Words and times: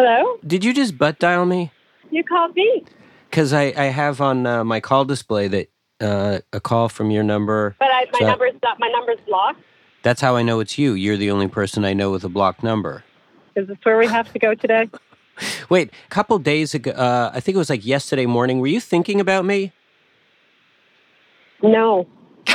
Hello? 0.00 0.38
Did 0.46 0.64
you 0.64 0.72
just 0.72 0.96
butt 0.96 1.18
dial 1.18 1.44
me? 1.44 1.72
You 2.10 2.24
called 2.24 2.56
me. 2.56 2.86
Because 3.28 3.52
I, 3.52 3.64
I 3.76 3.84
have 3.84 4.22
on 4.22 4.46
uh, 4.46 4.64
my 4.64 4.80
call 4.80 5.04
display 5.04 5.46
that 5.48 5.68
uh, 6.00 6.38
a 6.54 6.58
call 6.60 6.88
from 6.88 7.10
your 7.10 7.22
number. 7.22 7.76
But 7.78 7.88
I, 7.92 8.06
my 8.10 8.20
So- 8.20 8.26
number's 8.28 8.54
not 8.62 8.80
my 8.80 8.88
number's 8.88 9.18
blocked. 9.26 9.60
That's 10.02 10.22
how 10.22 10.36
I 10.36 10.42
know 10.42 10.58
it's 10.60 10.78
you. 10.78 10.94
You're 10.94 11.18
the 11.18 11.30
only 11.30 11.48
person 11.48 11.84
I 11.84 11.92
know 11.92 12.10
with 12.10 12.24
a 12.24 12.30
blocked 12.30 12.62
number. 12.62 13.04
Is 13.54 13.68
this 13.68 13.76
where 13.82 13.98
we 13.98 14.06
have 14.06 14.32
to 14.32 14.38
go 14.38 14.54
today? 14.54 14.88
Wait, 15.68 15.90
a 15.90 16.08
couple 16.08 16.38
days 16.38 16.72
ago, 16.72 16.92
uh, 16.92 17.30
I 17.34 17.40
think 17.40 17.56
it 17.56 17.58
was 17.58 17.68
like 17.68 17.84
yesterday 17.84 18.24
morning. 18.24 18.58
Were 18.60 18.68
you 18.68 18.80
thinking 18.80 19.20
about 19.20 19.44
me? 19.44 19.74
No. 21.62 22.06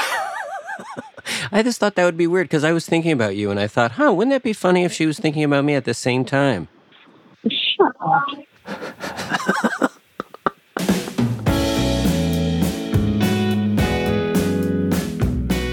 I 1.52 1.62
just 1.62 1.80
thought 1.80 1.94
that 1.94 2.06
would 2.06 2.18
be 2.18 2.26
weird 2.26 2.46
because 2.48 2.64
I 2.64 2.72
was 2.72 2.88
thinking 2.88 3.12
about 3.12 3.36
you 3.36 3.52
and 3.52 3.60
I 3.60 3.68
thought, 3.68 3.92
huh, 3.92 4.12
wouldn't 4.12 4.34
that 4.34 4.42
be 4.42 4.54
funny 4.54 4.84
if 4.84 4.92
she 4.92 5.06
was 5.06 5.20
thinking 5.20 5.44
about 5.44 5.64
me 5.64 5.76
at 5.76 5.86
the 5.86 5.94
same 5.94 6.26
time? 6.26 6.70
Shut 7.50 7.96
up. 8.02 8.26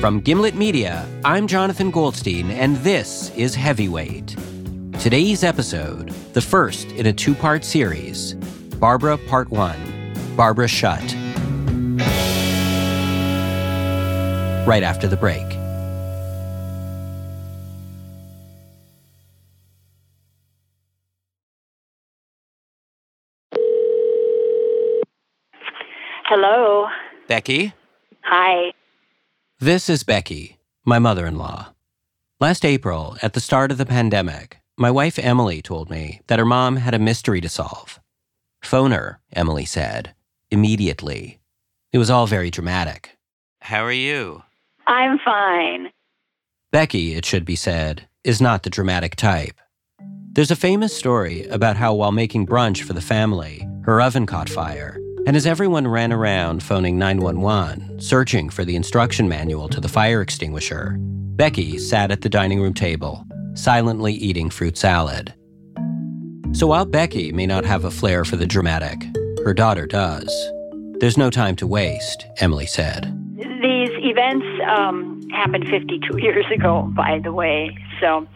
From 0.01 0.21
Gimlet 0.21 0.55
Media, 0.57 1.07
I'm 1.25 1.47
Jonathan 1.47 1.91
Goldstein, 1.91 2.51
and 2.51 2.77
this 2.79 3.31
is 3.37 3.55
Heavyweight. 3.55 4.37
Today's 4.98 5.45
episode, 5.45 6.11
the 6.35 6.41
first 6.41 6.89
in 6.89 7.07
a 7.07 7.12
two 7.12 7.35
part 7.35 7.65
series 7.65 8.34
Barbara 8.79 9.17
Part 9.17 9.51
1 9.51 10.34
Barbara 10.37 10.69
Shutt. 10.69 11.15
Right 14.67 14.83
after 14.83 15.07
the 15.09 15.17
break. 15.17 15.62
Hello. 26.34 26.88
Becky? 27.28 27.75
Hi. 28.22 28.72
This 29.61 29.91
is 29.91 30.02
Becky, 30.02 30.56
my 30.83 30.98
mother 30.98 31.27
in 31.27 31.36
law. 31.36 31.75
Last 32.41 32.64
April, 32.64 33.19
at 33.20 33.34
the 33.34 33.41
start 33.41 33.70
of 33.70 33.77
the 33.77 33.84
pandemic, 33.84 34.56
my 34.78 34.91
wife 34.91 35.19
Emily 35.19 35.60
told 35.60 35.91
me 35.91 36.22
that 36.28 36.38
her 36.38 36.47
mom 36.47 36.77
had 36.77 36.94
a 36.94 36.98
mystery 36.98 37.42
to 37.42 37.50
solve. 37.50 38.00
Phone 38.62 38.92
her, 38.92 39.20
Emily 39.34 39.66
said, 39.66 40.14
immediately. 40.50 41.38
It 41.92 41.98
was 41.98 42.08
all 42.08 42.27
very 42.27 42.50
dramatic. 42.50 43.19
How 43.60 43.84
are 43.84 43.92
you? 43.92 44.42
I'm 44.86 45.19
fine. 45.22 45.91
Becky, 46.70 47.12
it 47.14 47.27
should 47.27 47.44
be 47.44 47.56
said, 47.56 48.08
is 48.25 48.41
not 48.41 48.62
the 48.62 48.70
dramatic 48.70 49.16
type. 49.16 49.60
There's 50.33 50.50
a 50.50 50.56
famous 50.56 50.97
story 50.97 51.47
about 51.48 51.77
how, 51.77 51.92
while 51.92 52.10
making 52.10 52.47
brunch 52.47 52.84
for 52.84 52.94
the 52.94 53.03
family, 53.03 53.69
her 53.84 54.00
oven 54.00 54.25
caught 54.25 54.48
fire, 54.48 54.97
and 55.27 55.37
as 55.37 55.47
everyone 55.47 55.87
ran 55.87 56.12
around 56.12 56.62
phoning 56.62 56.98
911, 56.98 58.01
searching 58.01 58.51
for 58.51 58.65
the 58.65 58.75
instruction 58.75 59.28
manual 59.28 59.69
to 59.69 59.81
the 59.81 59.89
fire 59.89 60.20
extinguisher, 60.20 60.97
Becky 60.98 61.78
sat 61.78 62.11
at 62.11 62.23
the 62.23 62.28
dining 62.28 62.61
room 62.61 62.75
table, 62.75 63.25
silently 63.55 64.15
eating 64.15 64.50
fruit 64.50 64.77
salad. 64.77 65.33
So 66.53 66.67
while 66.67 66.84
Becky 66.84 67.33
may 67.33 67.47
not 67.47 67.65
have 67.65 67.84
a 67.84 67.91
flair 67.91 68.25
for 68.25 68.37
the 68.37 68.47
dramatic, 68.47 69.05
her 69.45 69.55
daughter 69.55 69.87
does. 69.87 70.31
There's 70.98 71.17
no 71.17 71.31
time 71.31 71.56
to 71.56 71.67
waste, 71.67 72.27
Emily 72.39 72.67
said. 72.67 73.22
Um, 74.63 75.21
happened 75.31 75.67
52 75.69 76.19
years 76.23 76.45
ago, 76.55 76.91
by 76.97 77.19
the 77.23 77.33
way. 77.33 77.77
So, 78.01 78.27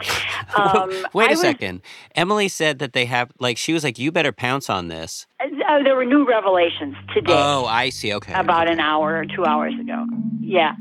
um, 0.56 0.90
Wait 1.12 1.26
a 1.26 1.30
was- 1.30 1.40
second. 1.40 1.82
Emily 2.14 2.48
said 2.48 2.78
that 2.80 2.92
they 2.92 3.04
have, 3.06 3.30
like, 3.38 3.56
she 3.58 3.72
was 3.72 3.84
like, 3.84 3.98
you 3.98 4.10
better 4.12 4.32
pounce 4.32 4.68
on 4.70 4.88
this. 4.88 5.26
Uh, 5.40 5.82
there 5.82 5.96
were 5.96 6.04
new 6.04 6.26
revelations 6.26 6.94
today, 7.14 7.32
Oh, 7.34 7.64
I 7.66 7.90
see. 7.90 8.12
Okay. 8.14 8.32
about 8.34 8.68
an 8.68 8.80
hour 8.80 9.16
or 9.16 9.24
two 9.26 9.44
hours 9.44 9.74
ago. 9.80 10.06
Yeah. 10.40 10.74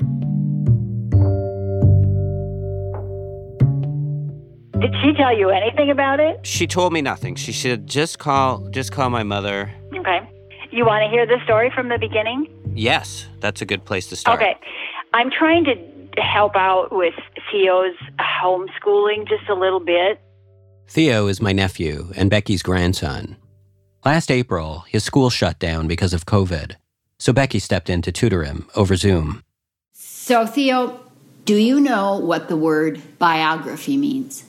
Did 4.78 4.94
she 5.02 5.12
tell 5.14 5.36
you 5.36 5.48
anything 5.48 5.90
about 5.90 6.20
it? 6.20 6.46
She 6.46 6.66
told 6.66 6.92
me 6.92 7.00
nothing. 7.00 7.34
She 7.34 7.52
said 7.52 7.86
just 7.86 8.18
call, 8.18 8.68
just 8.70 8.92
call 8.92 9.08
my 9.08 9.22
mother. 9.22 9.72
Okay. 9.96 10.18
You 10.70 10.84
want 10.84 11.02
to 11.02 11.08
hear 11.08 11.24
the 11.26 11.38
story 11.44 11.70
from 11.74 11.88
the 11.88 11.96
beginning? 11.98 12.46
Yes, 12.74 13.26
that's 13.40 13.62
a 13.62 13.64
good 13.64 13.86
place 13.86 14.06
to 14.08 14.16
start. 14.16 14.38
Okay. 14.38 14.54
I'm 15.16 15.30
trying 15.30 15.64
to 15.64 16.20
help 16.20 16.54
out 16.56 16.92
with 16.92 17.14
Theo's 17.50 17.96
homeschooling 18.20 19.26
just 19.26 19.48
a 19.48 19.54
little 19.54 19.80
bit. 19.80 20.20
Theo 20.88 21.26
is 21.26 21.40
my 21.40 21.52
nephew 21.52 22.12
and 22.16 22.28
Becky's 22.28 22.62
grandson. 22.62 23.36
Last 24.04 24.30
April, 24.30 24.84
his 24.88 25.04
school 25.04 25.30
shut 25.30 25.58
down 25.58 25.88
because 25.88 26.12
of 26.12 26.26
COVID, 26.26 26.74
so 27.18 27.32
Becky 27.32 27.58
stepped 27.58 27.88
in 27.88 28.02
to 28.02 28.12
tutor 28.12 28.44
him 28.44 28.68
over 28.76 28.94
Zoom. 28.94 29.42
So, 29.94 30.44
Theo, 30.44 31.00
do 31.46 31.56
you 31.56 31.80
know 31.80 32.18
what 32.18 32.50
the 32.50 32.56
word 32.58 33.00
biography 33.18 33.96
means? 33.96 34.44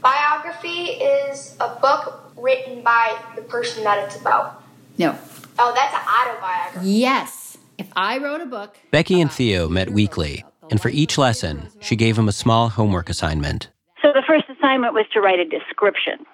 Biography 0.00 0.98
is 0.98 1.56
a 1.60 1.78
book 1.80 2.32
written 2.36 2.82
by 2.82 3.16
the 3.36 3.42
person 3.42 3.84
that 3.84 4.04
it's 4.04 4.20
about. 4.20 4.64
No. 4.98 5.16
Oh, 5.60 5.72
that's 5.76 5.94
an 5.94 6.00
autobiography. 6.00 6.88
Yes. 6.88 7.41
If 7.82 7.92
I 7.96 8.18
wrote 8.18 8.40
a 8.40 8.46
book. 8.46 8.76
Becky 8.92 9.20
and 9.20 9.30
Theo 9.30 9.68
met 9.68 9.90
weekly, 9.90 10.44
and 10.70 10.80
for 10.80 10.88
each 10.88 11.18
lesson, 11.18 11.68
she 11.80 11.96
gave 11.96 12.16
him 12.16 12.28
a 12.28 12.32
small 12.32 12.68
homework 12.68 13.10
assignment. 13.10 13.70
So 14.00 14.12
the 14.14 14.22
first 14.24 14.44
assignment 14.48 14.94
was 14.94 15.06
to 15.14 15.20
write 15.20 15.40
a 15.40 15.44
description. 15.44 16.24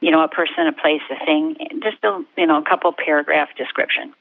You 0.00 0.10
know, 0.10 0.22
a 0.22 0.28
person, 0.28 0.66
a 0.66 0.72
place, 0.72 1.00
a 1.10 1.24
thing, 1.24 1.56
just 1.82 1.96
a 2.04 2.22
you 2.36 2.46
know, 2.46 2.58
a 2.58 2.62
couple 2.62 2.92
paragraph 2.92 3.48
description. 3.56 4.12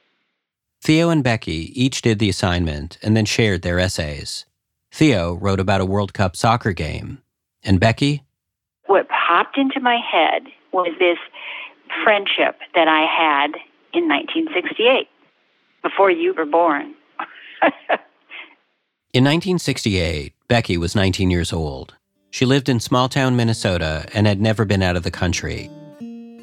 Theo 0.81 1.09
and 1.09 1.25
Becky 1.25 1.73
each 1.75 2.01
did 2.01 2.19
the 2.19 2.29
assignment 2.29 2.97
and 3.03 3.17
then 3.17 3.25
shared 3.25 3.63
their 3.63 3.77
essays. 3.77 4.45
Theo 4.93 5.33
wrote 5.33 5.59
about 5.59 5.81
a 5.81 5.85
World 5.85 6.13
Cup 6.13 6.37
soccer 6.37 6.71
game, 6.71 7.21
and 7.65 7.81
Becky, 7.81 8.23
What 8.85 9.09
popped 9.09 9.57
into 9.57 9.81
my 9.81 9.97
head 9.97 10.43
was 10.71 10.93
this 10.99 11.17
friendship 12.05 12.59
that 12.75 12.87
I 12.87 13.01
had 13.01 13.55
in 13.93 14.07
1968, 14.07 15.09
before 15.81 16.11
you 16.11 16.33
were 16.33 16.45
born. 16.45 16.93
In 19.13 19.25
1968, 19.25 20.33
Becky 20.47 20.77
was 20.77 20.95
19 20.95 21.29
years 21.29 21.51
old. 21.51 21.95
She 22.29 22.45
lived 22.45 22.69
in 22.69 22.79
small 22.79 23.09
town 23.09 23.35
Minnesota 23.35 24.05
and 24.13 24.25
had 24.25 24.39
never 24.39 24.63
been 24.63 24.81
out 24.81 24.95
of 24.95 25.03
the 25.03 25.11
country. 25.11 25.69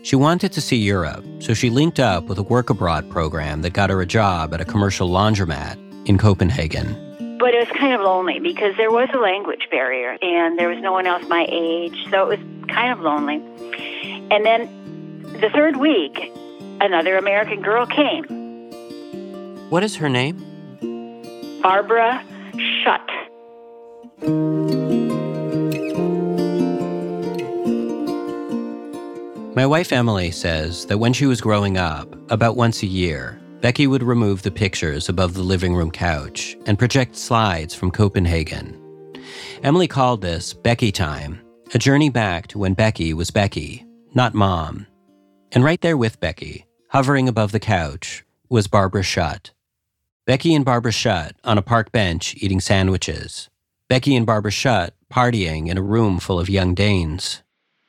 She 0.02 0.16
wanted 0.16 0.52
to 0.52 0.60
see 0.60 0.76
Europe, 0.76 1.24
so 1.38 1.54
she 1.54 1.70
linked 1.70 1.98
up 1.98 2.24
with 2.24 2.38
a 2.38 2.42
work 2.42 2.68
abroad 2.68 3.10
program 3.10 3.62
that 3.62 3.72
got 3.72 3.88
her 3.88 4.02
a 4.02 4.06
job 4.06 4.52
at 4.52 4.60
a 4.60 4.66
commercial 4.66 5.08
laundromat 5.08 5.76
in 6.06 6.18
Copenhagen. 6.18 6.86
But 7.38 7.54
it 7.54 7.66
was 7.66 7.76
kind 7.76 7.94
of 7.94 8.02
lonely 8.02 8.38
because 8.38 8.76
there 8.76 8.90
was 8.90 9.08
a 9.14 9.18
language 9.18 9.66
barrier 9.70 10.18
and 10.20 10.58
there 10.58 10.68
was 10.68 10.78
no 10.80 10.92
one 10.92 11.06
else 11.06 11.26
my 11.28 11.46
age, 11.50 12.06
so 12.10 12.30
it 12.30 12.38
was 12.38 12.68
kind 12.68 12.92
of 12.92 13.00
lonely. 13.00 13.36
And 14.30 14.44
then 14.44 14.68
the 15.40 15.48
third 15.50 15.76
week, 15.76 16.32
another 16.80 17.16
American 17.16 17.62
girl 17.62 17.86
came, 17.86 18.24
What 19.70 19.84
is 19.84 19.96
her 19.96 20.08
name? 20.08 20.38
Barbara 21.60 22.24
Shutt. 22.82 23.10
My 29.54 29.66
wife 29.66 29.92
Emily 29.92 30.30
says 30.30 30.86
that 30.86 30.96
when 30.96 31.12
she 31.12 31.26
was 31.26 31.42
growing 31.42 31.76
up, 31.76 32.08
about 32.30 32.56
once 32.56 32.82
a 32.82 32.86
year, 32.86 33.38
Becky 33.60 33.86
would 33.86 34.02
remove 34.02 34.40
the 34.40 34.50
pictures 34.50 35.10
above 35.10 35.34
the 35.34 35.42
living 35.42 35.74
room 35.74 35.90
couch 35.90 36.56
and 36.64 36.78
project 36.78 37.14
slides 37.14 37.74
from 37.74 37.90
Copenhagen. 37.90 38.74
Emily 39.62 39.86
called 39.86 40.22
this 40.22 40.54
Becky 40.54 40.90
Time, 40.90 41.42
a 41.74 41.78
journey 41.78 42.08
back 42.08 42.46
to 42.46 42.58
when 42.58 42.72
Becky 42.72 43.12
was 43.12 43.30
Becky, 43.30 43.84
not 44.14 44.32
mom. 44.32 44.86
And 45.52 45.62
right 45.62 45.80
there 45.82 45.98
with 45.98 46.20
Becky, 46.20 46.64
hovering 46.88 47.28
above 47.28 47.52
the 47.52 47.60
couch, 47.60 48.24
was 48.48 48.66
Barbara 48.66 49.02
Shutt. 49.02 49.50
Becky 50.28 50.54
and 50.54 50.62
Barbara 50.62 50.92
Shutt 50.92 51.36
on 51.42 51.56
a 51.56 51.62
park 51.62 51.90
bench 51.90 52.34
eating 52.36 52.60
sandwiches. 52.60 53.48
Becky 53.88 54.14
and 54.14 54.26
Barbara 54.26 54.50
Shutt 54.50 54.92
partying 55.10 55.68
in 55.70 55.78
a 55.78 55.82
room 55.82 56.20
full 56.20 56.38
of 56.38 56.50
young 56.50 56.74
Danes. 56.74 57.42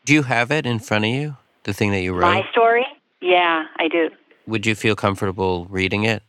Do 0.06 0.13
you 0.13 0.24
have 0.24 0.50
it 0.50 0.65
in 0.65 0.80
front 0.80 1.03
of 1.03 1.12
you? 1.12 1.36
The 1.63 1.74
thing 1.74 1.91
that 1.91 2.00
you 2.00 2.13
wrote? 2.13 2.21
My 2.21 2.50
story? 2.50 2.86
Yeah, 3.19 3.65
I 3.77 3.89
do. 3.89 4.09
Would 4.47 4.65
you 4.65 4.74
feel 4.74 4.95
comfortable 4.95 5.65
reading 5.65 6.06
it? 6.06 6.24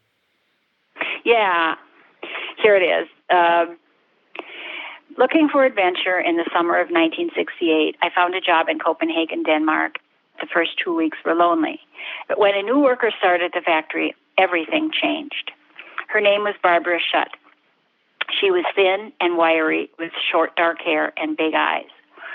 Yeah, 1.24 1.76
here 2.60 2.74
it 2.74 2.82
is. 2.82 3.08
Um, 3.32 3.78
looking 5.16 5.48
for 5.48 5.64
adventure 5.64 6.18
in 6.18 6.36
the 6.36 6.50
summer 6.52 6.74
of 6.80 6.88
1968, 6.90 7.94
I 8.02 8.10
found 8.12 8.34
a 8.34 8.40
job 8.40 8.66
in 8.68 8.80
Copenhagen, 8.80 9.44
Denmark. 9.44 9.98
The 10.40 10.48
first 10.52 10.72
two 10.84 10.92
weeks 10.92 11.18
were 11.24 11.36
lonely. 11.36 11.78
But 12.26 12.40
when 12.40 12.56
a 12.56 12.62
new 12.62 12.80
worker 12.80 13.12
started 13.16 13.52
the 13.54 13.60
factory, 13.60 14.16
everything 14.36 14.90
changed. 14.90 15.52
Her 16.12 16.20
name 16.20 16.42
was 16.42 16.54
Barbara 16.60 16.98
Shutt. 16.98 17.30
She 18.40 18.50
was 18.50 18.64
thin 18.74 19.12
and 19.20 19.36
wiry 19.36 19.90
with 19.96 20.10
short 20.30 20.56
dark 20.56 20.80
hair 20.80 21.12
and 21.16 21.36
big 21.36 21.54
eyes. 21.54 21.86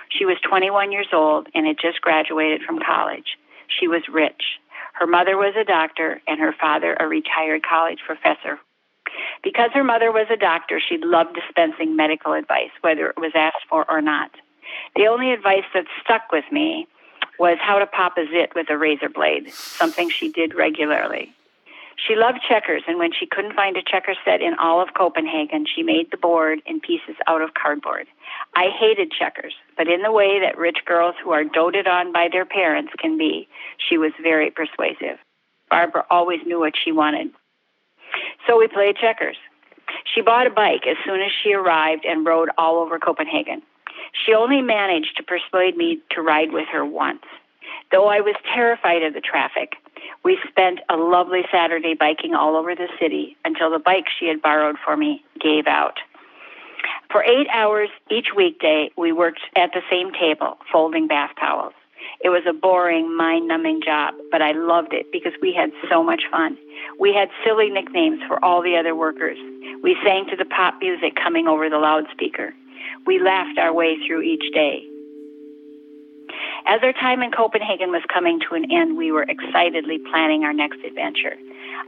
She 0.09 0.23
was 0.23 0.37
21 0.47 0.93
years 0.93 1.07
old 1.11 1.47
and 1.53 1.67
had 1.67 1.77
just 1.81 1.99
graduated 1.99 2.61
from 2.61 2.79
college. 2.79 3.37
She 3.67 3.89
was 3.89 4.03
rich. 4.07 4.59
Her 4.93 5.07
mother 5.07 5.35
was 5.35 5.55
a 5.59 5.65
doctor 5.65 6.21
and 6.25 6.39
her 6.39 6.53
father 6.53 6.95
a 6.97 7.05
retired 7.05 7.63
college 7.63 7.99
professor. 8.05 8.59
Because 9.43 9.71
her 9.73 9.83
mother 9.83 10.09
was 10.09 10.27
a 10.31 10.37
doctor, 10.37 10.79
she 10.79 10.97
loved 10.97 11.35
dispensing 11.35 11.97
medical 11.97 12.31
advice, 12.31 12.71
whether 12.79 13.07
it 13.07 13.17
was 13.17 13.33
asked 13.35 13.67
for 13.69 13.85
or 13.91 14.01
not. 14.01 14.31
The 14.95 15.07
only 15.07 15.31
advice 15.31 15.65
that 15.73 15.85
stuck 16.01 16.31
with 16.31 16.45
me 16.49 16.87
was 17.39 17.57
how 17.59 17.79
to 17.79 17.85
pop 17.85 18.17
a 18.17 18.25
zit 18.25 18.55
with 18.55 18.69
a 18.69 18.77
razor 18.77 19.09
blade, 19.09 19.51
something 19.51 20.09
she 20.09 20.31
did 20.31 20.55
regularly. 20.55 21.33
She 21.97 22.15
loved 22.15 22.39
checkers, 22.47 22.83
and 22.87 22.99
when 22.99 23.11
she 23.13 23.25
couldn't 23.25 23.55
find 23.55 23.77
a 23.77 23.81
checker 23.81 24.15
set 24.25 24.41
in 24.41 24.53
all 24.55 24.81
of 24.81 24.93
Copenhagen, 24.93 25.65
she 25.65 25.81
made 25.81 26.11
the 26.11 26.17
board 26.17 26.61
in 26.65 26.81
pieces 26.81 27.15
out 27.27 27.41
of 27.41 27.53
cardboard. 27.53 28.07
I 28.53 28.65
hated 28.69 29.11
checkers, 29.11 29.53
but 29.77 29.87
in 29.87 30.01
the 30.01 30.11
way 30.11 30.39
that 30.39 30.57
rich 30.57 30.79
girls 30.85 31.15
who 31.23 31.31
are 31.31 31.43
doted 31.43 31.87
on 31.87 32.11
by 32.11 32.27
their 32.31 32.45
parents 32.45 32.91
can 32.99 33.17
be, 33.17 33.47
she 33.77 33.97
was 33.97 34.11
very 34.21 34.51
persuasive. 34.51 35.17
Barbara 35.69 36.05
always 36.09 36.39
knew 36.45 36.59
what 36.59 36.73
she 36.75 36.91
wanted. 36.91 37.31
So 38.45 38.57
we 38.57 38.67
played 38.67 38.97
checkers. 38.97 39.37
She 40.03 40.21
bought 40.21 40.47
a 40.47 40.51
bike 40.51 40.85
as 40.87 40.97
soon 41.05 41.21
as 41.21 41.31
she 41.31 41.53
arrived 41.53 42.05
and 42.05 42.25
rode 42.25 42.49
all 42.57 42.77
over 42.77 42.99
Copenhagen. 42.99 43.61
She 44.13 44.33
only 44.33 44.61
managed 44.61 45.17
to 45.17 45.23
persuade 45.23 45.77
me 45.77 45.99
to 46.11 46.21
ride 46.21 46.51
with 46.51 46.67
her 46.71 46.85
once. 46.85 47.23
Though 47.91 48.07
I 48.07 48.21
was 48.21 48.35
terrified 48.53 49.03
of 49.03 49.13
the 49.13 49.21
traffic, 49.21 49.73
we 50.23 50.37
spent 50.47 50.79
a 50.89 50.95
lovely 50.95 51.41
Saturday 51.51 51.93
biking 51.93 52.33
all 52.33 52.55
over 52.55 52.75
the 52.75 52.87
city 52.99 53.37
until 53.45 53.71
the 53.71 53.79
bike 53.79 54.05
she 54.19 54.27
had 54.27 54.41
borrowed 54.41 54.75
for 54.83 54.97
me 54.97 55.23
gave 55.39 55.67
out. 55.67 55.99
For 57.11 57.23
eight 57.23 57.47
hours 57.53 57.89
each 58.09 58.27
weekday, 58.35 58.89
we 58.97 59.11
worked 59.11 59.41
at 59.55 59.71
the 59.73 59.81
same 59.89 60.11
table, 60.11 60.57
folding 60.71 61.07
bath 61.07 61.31
towels. 61.39 61.73
It 62.23 62.29
was 62.29 62.43
a 62.47 62.53
boring, 62.53 63.15
mind 63.15 63.47
numbing 63.47 63.81
job, 63.83 64.13
but 64.31 64.41
I 64.41 64.51
loved 64.51 64.93
it 64.93 65.11
because 65.11 65.33
we 65.41 65.53
had 65.53 65.71
so 65.89 66.03
much 66.03 66.23
fun. 66.31 66.57
We 66.99 67.13
had 67.13 67.29
silly 67.43 67.69
nicknames 67.69 68.21
for 68.27 68.43
all 68.43 68.61
the 68.61 68.77
other 68.77 68.95
workers. 68.95 69.37
We 69.81 69.97
sang 70.03 70.25
to 70.29 70.35
the 70.35 70.45
pop 70.45 70.75
music 70.81 71.15
coming 71.15 71.47
over 71.47 71.69
the 71.69 71.77
loudspeaker. 71.77 72.53
We 73.05 73.19
laughed 73.19 73.57
our 73.57 73.73
way 73.73 73.97
through 74.05 74.21
each 74.21 74.53
day. 74.53 74.85
As 76.67 76.81
our 76.81 76.93
time 76.93 77.21
in 77.21 77.31
Copenhagen 77.31 77.91
was 77.91 78.01
coming 78.11 78.39
to 78.41 78.55
an 78.55 78.71
end, 78.71 78.97
we 78.97 79.11
were 79.11 79.25
excitedly 79.29 79.99
planning 80.09 80.43
our 80.43 80.53
next 80.53 80.79
adventure. 80.83 81.37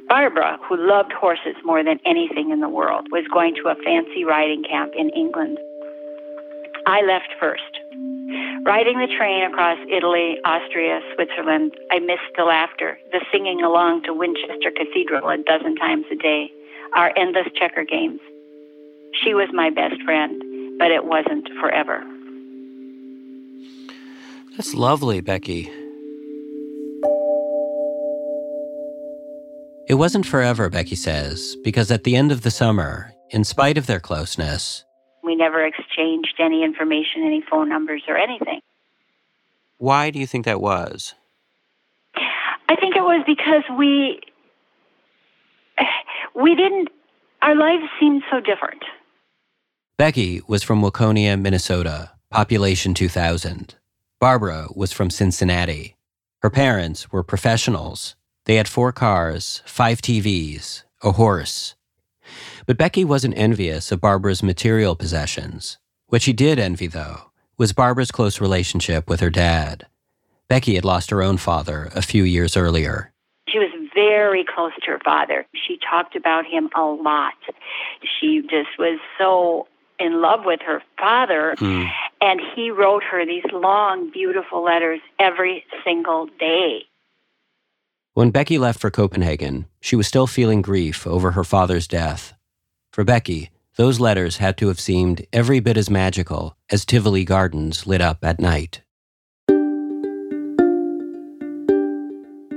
Barbara, 0.07 0.59
who 0.69 0.77
loved 0.77 1.11
horses 1.11 1.55
more 1.65 1.83
than 1.83 1.99
anything 2.05 2.51
in 2.51 2.59
the 2.59 2.69
world, 2.69 3.07
was 3.11 3.25
going 3.33 3.55
to 3.55 3.69
a 3.69 3.75
fancy 3.83 4.23
riding 4.23 4.63
camp 4.63 4.93
in 4.95 5.09
England. 5.09 5.57
I 6.85 7.01
left 7.01 7.33
first. 7.39 7.73
Riding 8.65 8.99
the 8.99 9.11
train 9.17 9.43
across 9.43 9.79
Italy, 9.89 10.37
Austria, 10.45 11.01
Switzerland, 11.15 11.73
I 11.91 11.97
missed 11.99 12.37
the 12.37 12.45
laughter, 12.45 12.99
the 13.11 13.25
singing 13.31 13.63
along 13.63 14.03
to 14.03 14.13
Winchester 14.13 14.69
Cathedral 14.75 15.27
a 15.27 15.37
dozen 15.37 15.75
times 15.75 16.05
a 16.11 16.15
day, 16.15 16.51
our 16.95 17.11
endless 17.17 17.47
checker 17.55 17.83
games. 17.83 18.19
She 19.23 19.33
was 19.33 19.49
my 19.53 19.71
best 19.71 20.01
friend, 20.03 20.77
but 20.77 20.91
it 20.91 21.05
wasn't 21.05 21.49
forever. 21.59 22.03
That's 24.57 24.73
lovely, 24.73 25.21
Becky. 25.21 25.69
It 29.87 29.93
wasn't 29.93 30.25
forever, 30.25 30.67
Becky 30.67 30.95
says, 30.95 31.55
because 31.63 31.91
at 31.91 32.03
the 32.03 32.15
end 32.15 32.31
of 32.31 32.41
the 32.41 32.49
summer, 32.49 33.13
in 33.29 33.43
spite 33.43 33.77
of 33.77 33.85
their 33.85 33.99
closeness, 33.99 34.83
we 35.23 35.35
never 35.35 35.63
exchanged 35.63 36.33
any 36.39 36.63
information, 36.63 37.21
any 37.23 37.43
phone 37.47 37.69
numbers, 37.69 38.01
or 38.07 38.17
anything. 38.17 38.61
Why 39.77 40.09
do 40.09 40.17
you 40.17 40.25
think 40.25 40.45
that 40.45 40.59
was? 40.59 41.13
I 42.15 42.75
think 42.79 42.95
it 42.95 43.01
was 43.01 43.23
because 43.27 43.63
we 43.77 44.19
we 46.33 46.55
didn't 46.55 46.89
our 47.43 47.55
lives 47.55 47.83
seemed 47.99 48.23
so 48.31 48.39
different. 48.39 48.83
Becky 49.97 50.41
was 50.47 50.63
from 50.63 50.81
Waconia, 50.81 51.39
Minnesota, 51.39 52.11
population 52.31 52.95
2000. 52.95 53.75
Barbara 54.19 54.67
was 54.73 54.91
from 54.91 55.11
Cincinnati. 55.11 55.95
Her 56.41 56.49
parents 56.49 57.11
were 57.11 57.21
professionals. 57.21 58.15
They 58.45 58.55
had 58.55 58.67
four 58.67 58.91
cars, 58.91 59.61
five 59.67 60.01
TVs, 60.01 60.81
a 61.03 61.11
horse. 61.11 61.75
But 62.65 62.79
Becky 62.79 63.05
wasn't 63.05 63.37
envious 63.37 63.91
of 63.91 64.01
Barbara's 64.01 64.41
material 64.41 64.95
possessions. 64.95 65.77
What 66.07 66.23
she 66.23 66.33
did 66.33 66.57
envy, 66.57 66.87
though, 66.87 67.29
was 67.59 67.73
Barbara's 67.73 68.09
close 68.09 68.41
relationship 68.41 69.07
with 69.07 69.19
her 69.19 69.29
dad. 69.29 69.85
Becky 70.49 70.73
had 70.73 70.85
lost 70.85 71.11
her 71.11 71.21
own 71.21 71.37
father 71.37 71.91
a 71.93 72.01
few 72.01 72.23
years 72.23 72.57
earlier. 72.57 73.13
She 73.47 73.59
was 73.59 73.69
very 73.93 74.43
close 74.43 74.71
to 74.81 74.91
her 74.93 74.99
father. 75.05 75.45
She 75.53 75.77
talked 75.87 76.15
about 76.15 76.45
him 76.47 76.71
a 76.75 76.81
lot. 76.81 77.35
She 78.19 78.41
just 78.41 78.79
was 78.79 78.99
so 79.19 79.67
in 79.99 80.21
love 80.21 80.41
with 80.45 80.61
her 80.65 80.81
father. 80.99 81.55
Mm. 81.57 81.89
And 82.21 82.41
he 82.55 82.71
wrote 82.71 83.03
her 83.03 83.25
these 83.25 83.45
long, 83.53 84.09
beautiful 84.11 84.63
letters 84.63 84.99
every 85.19 85.65
single 85.83 86.27
day. 86.39 86.83
When 88.13 88.31
Becky 88.31 88.57
left 88.57 88.79
for 88.79 88.89
Copenhagen, 88.89 89.67
she 89.79 89.95
was 89.95 90.07
still 90.07 90.25
feeling 90.25 90.63
grief 90.63 91.05
over 91.05 91.31
her 91.31 91.43
father's 91.43 91.87
death. 91.87 92.33
For 92.91 93.03
Becky, 93.03 93.51
those 93.75 93.99
letters 93.99 94.37
had 94.37 94.57
to 94.57 94.69
have 94.69 94.79
seemed 94.79 95.27
every 95.31 95.59
bit 95.59 95.77
as 95.77 95.87
magical 95.87 96.57
as 96.71 96.83
Tivoli 96.83 97.23
Gardens 97.23 97.85
lit 97.85 98.01
up 98.01 98.23
at 98.23 98.39
night. 98.39 98.81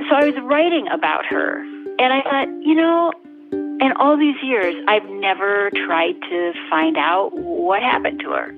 So 0.08 0.16
I 0.16 0.24
was 0.24 0.34
writing 0.42 0.88
about 0.88 1.26
her, 1.26 1.58
and 1.98 2.12
I 2.12 2.22
thought, 2.22 2.48
you 2.62 2.74
know, 2.74 3.12
in 3.80 3.92
all 3.92 4.16
these 4.16 4.36
years, 4.42 4.74
I've 4.88 5.08
never 5.08 5.70
tried 5.86 6.20
to 6.28 6.52
find 6.68 6.96
out 6.96 7.30
what 7.32 7.82
happened 7.82 8.20
to 8.20 8.30
her. 8.30 8.54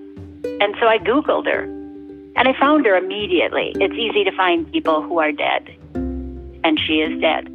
And 0.60 0.74
so 0.80 0.86
I 0.86 0.98
Googled 0.98 1.46
her, 1.46 1.62
and 1.62 2.48
I 2.48 2.58
found 2.58 2.84
her 2.86 2.96
immediately. 2.96 3.72
It's 3.76 3.94
easy 3.94 4.24
to 4.24 4.32
find 4.36 4.70
people 4.72 5.02
who 5.02 5.19
are 5.20 5.32
dead, 5.32 5.69
and 5.94 6.80
she 6.86 6.94
is 6.94 7.20
dead. 7.20 7.48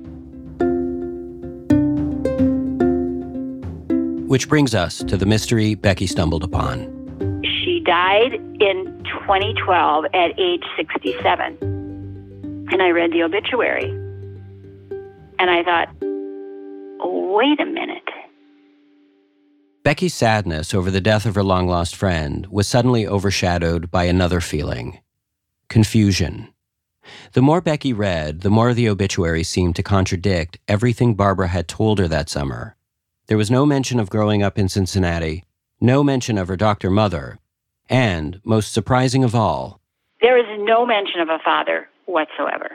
Which 4.27 4.49
brings 4.49 4.75
us 4.75 4.99
to 5.03 5.17
the 5.17 5.25
mystery 5.25 5.75
Becky 5.75 6.07
stumbled 6.07 6.43
upon. 6.43 6.93
She 7.43 7.81
died 7.85 8.33
in 8.59 9.03
2012 9.05 10.05
at 10.13 10.37
age 10.37 10.63
67. 10.75 11.57
And 12.69 12.81
I 12.81 12.89
read 12.89 13.11
the 13.11 13.23
obituary. 13.23 13.89
And 15.39 15.49
I 15.49 15.63
thought, 15.63 15.87
wait 17.03 17.59
a 17.59 17.65
minute. 17.65 18.03
Becky's 19.83 20.13
sadness 20.13 20.73
over 20.73 20.91
the 20.91 20.99
death 20.99 21.25
of 21.25 21.35
her 21.35 21.43
long 21.43 21.67
lost 21.67 21.95
friend 21.95 22.45
was 22.47 22.67
suddenly 22.67 23.07
overshadowed 23.07 23.89
by 23.89 24.03
another 24.03 24.41
feeling 24.41 24.99
confusion. 25.69 26.53
The 27.33 27.41
more 27.41 27.61
Becky 27.61 27.93
read, 27.93 28.41
the 28.41 28.49
more 28.49 28.73
the 28.73 28.89
obituary 28.89 29.43
seemed 29.43 29.75
to 29.77 29.83
contradict 29.83 30.59
everything 30.67 31.15
Barbara 31.15 31.47
had 31.47 31.67
told 31.67 31.99
her 31.99 32.07
that 32.07 32.29
summer. 32.29 32.75
There 33.27 33.37
was 33.37 33.51
no 33.51 33.65
mention 33.65 33.99
of 33.99 34.09
growing 34.09 34.43
up 34.43 34.57
in 34.57 34.69
Cincinnati, 34.69 35.45
no 35.79 36.03
mention 36.03 36.37
of 36.37 36.47
her 36.47 36.57
doctor 36.57 36.89
mother, 36.89 37.39
and, 37.89 38.41
most 38.43 38.73
surprising 38.73 39.23
of 39.23 39.35
all, 39.35 39.79
there 40.21 40.37
is 40.37 40.45
no 40.65 40.85
mention 40.85 41.21
of 41.21 41.29
a 41.29 41.39
father 41.43 41.87
whatsoever. 42.05 42.71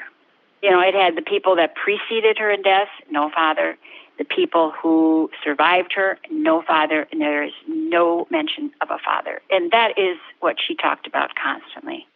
You 0.63 0.71
know, 0.71 0.81
it 0.81 0.95
had 0.95 1.17
the 1.17 1.23
people 1.23 1.57
that 1.57 1.75
preceded 1.75 2.39
her 2.39 2.51
in 2.51 2.63
death, 2.63 2.89
no 3.11 3.31
father 3.35 3.77
the 4.23 4.35
people 4.35 4.73
who 4.81 5.31
survived 5.43 5.93
her, 5.95 6.19
no 6.31 6.63
father, 6.63 7.07
and 7.11 7.21
there 7.21 7.43
is 7.43 7.53
no 7.67 8.27
mention 8.31 8.71
of 8.81 8.89
a 8.91 8.99
father. 9.05 9.41
And 9.51 9.73
that 9.73 9.99
is 9.99 10.17
what 10.41 10.57
she 10.65 10.77
talked 10.77 11.07
about 11.07 11.31
constantly. 11.35 12.07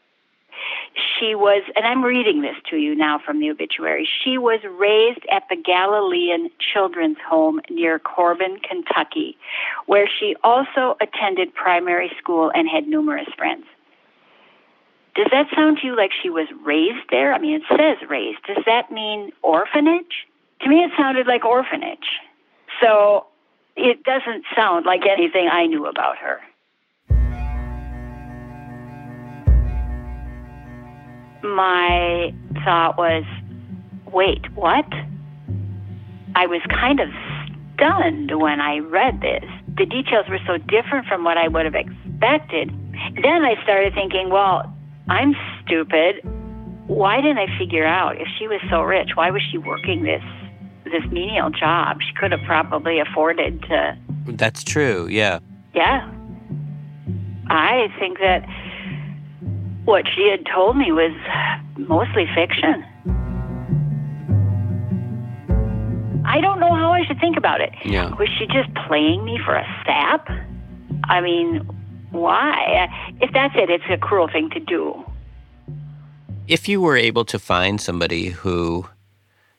She 0.94 1.34
was, 1.34 1.62
and 1.74 1.84
I'm 1.84 2.04
reading 2.04 2.42
this 2.42 2.54
to 2.70 2.76
you 2.76 2.94
now 2.94 3.18
from 3.18 3.40
the 3.40 3.50
obituary, 3.50 4.08
she 4.24 4.38
was 4.38 4.60
raised 4.78 5.26
at 5.30 5.42
the 5.50 5.56
Galilean 5.56 6.48
Children's 6.72 7.18
Home 7.28 7.60
near 7.70 7.98
Corbin, 7.98 8.58
Kentucky, 8.60 9.36
where 9.86 10.08
she 10.08 10.36
also 10.44 10.96
attended 11.00 11.54
primary 11.54 12.10
school 12.18 12.50
and 12.54 12.68
had 12.68 12.86
numerous 12.86 13.28
friends. 13.36 13.64
Does 15.16 15.26
that 15.32 15.46
sound 15.54 15.78
to 15.80 15.88
you 15.88 15.96
like 15.96 16.10
she 16.22 16.30
was 16.30 16.46
raised 16.64 17.10
there? 17.10 17.34
I 17.34 17.38
mean, 17.38 17.56
it 17.56 17.62
says 17.68 18.08
raised. 18.08 18.42
Does 18.46 18.64
that 18.64 18.92
mean 18.92 19.32
orphanage? 19.42 20.26
To 20.60 20.68
me 20.68 20.76
it 20.76 20.90
sounded 20.98 21.26
like 21.26 21.44
orphanage. 21.44 22.06
So 22.82 23.26
it 23.76 24.02
doesn't 24.04 24.44
sound 24.54 24.86
like 24.86 25.02
anything 25.06 25.48
I 25.50 25.66
knew 25.66 25.86
about 25.86 26.16
her. 26.18 26.40
My 31.42 32.32
thought 32.64 32.96
was, 32.96 33.24
wait, 34.12 34.52
what? 34.54 34.86
I 36.34 36.46
was 36.46 36.60
kind 36.68 37.00
of 37.00 37.08
stunned 37.74 38.40
when 38.40 38.60
I 38.60 38.78
read 38.78 39.20
this. 39.20 39.44
The 39.76 39.86
details 39.86 40.26
were 40.28 40.40
so 40.46 40.56
different 40.56 41.06
from 41.06 41.22
what 41.22 41.36
I 41.36 41.48
would 41.48 41.64
have 41.66 41.74
expected. 41.74 42.70
then 43.22 43.44
I 43.44 43.62
started 43.62 43.94
thinking, 43.94 44.30
well, 44.30 44.72
I'm 45.08 45.34
stupid. 45.62 46.22
Why 46.86 47.20
didn't 47.20 47.38
I 47.38 47.58
figure 47.58 47.86
out 47.86 48.20
if 48.20 48.26
she 48.38 48.48
was 48.48 48.60
so 48.70 48.82
rich, 48.82 49.10
why 49.14 49.30
was 49.30 49.42
she 49.50 49.58
working 49.58 50.02
this 50.02 50.22
this 50.90 51.04
menial 51.10 51.50
job? 51.50 51.98
She 52.00 52.12
could 52.14 52.32
have 52.32 52.42
probably 52.46 52.98
afforded 53.00 53.62
to 53.62 53.96
That's 54.26 54.64
true, 54.64 55.06
yeah. 55.08 55.40
Yeah. 55.74 56.10
I 57.48 57.88
think 57.98 58.18
that 58.18 58.44
what 59.84 60.04
she 60.14 60.28
had 60.28 60.44
told 60.52 60.76
me 60.76 60.90
was 60.92 61.12
mostly 61.76 62.26
fiction. 62.34 62.84
I 66.24 66.40
don't 66.40 66.58
know 66.58 66.74
how 66.74 66.92
I 66.92 67.04
should 67.06 67.20
think 67.20 67.36
about 67.36 67.60
it. 67.60 67.72
Yeah. 67.84 68.12
Was 68.16 68.28
she 68.36 68.46
just 68.46 68.68
playing 68.86 69.24
me 69.24 69.38
for 69.44 69.54
a 69.54 69.64
sap? 69.86 70.28
I 71.04 71.20
mean, 71.20 71.58
why? 72.10 72.88
If 73.20 73.32
that's 73.32 73.54
it, 73.56 73.70
it's 73.70 73.84
a 73.88 73.96
cruel 73.96 74.28
thing 74.28 74.50
to 74.50 74.60
do. 74.60 75.04
If 76.48 76.68
you 76.68 76.80
were 76.80 76.96
able 76.96 77.24
to 77.26 77.38
find 77.38 77.80
somebody 77.80 78.28
who 78.28 78.86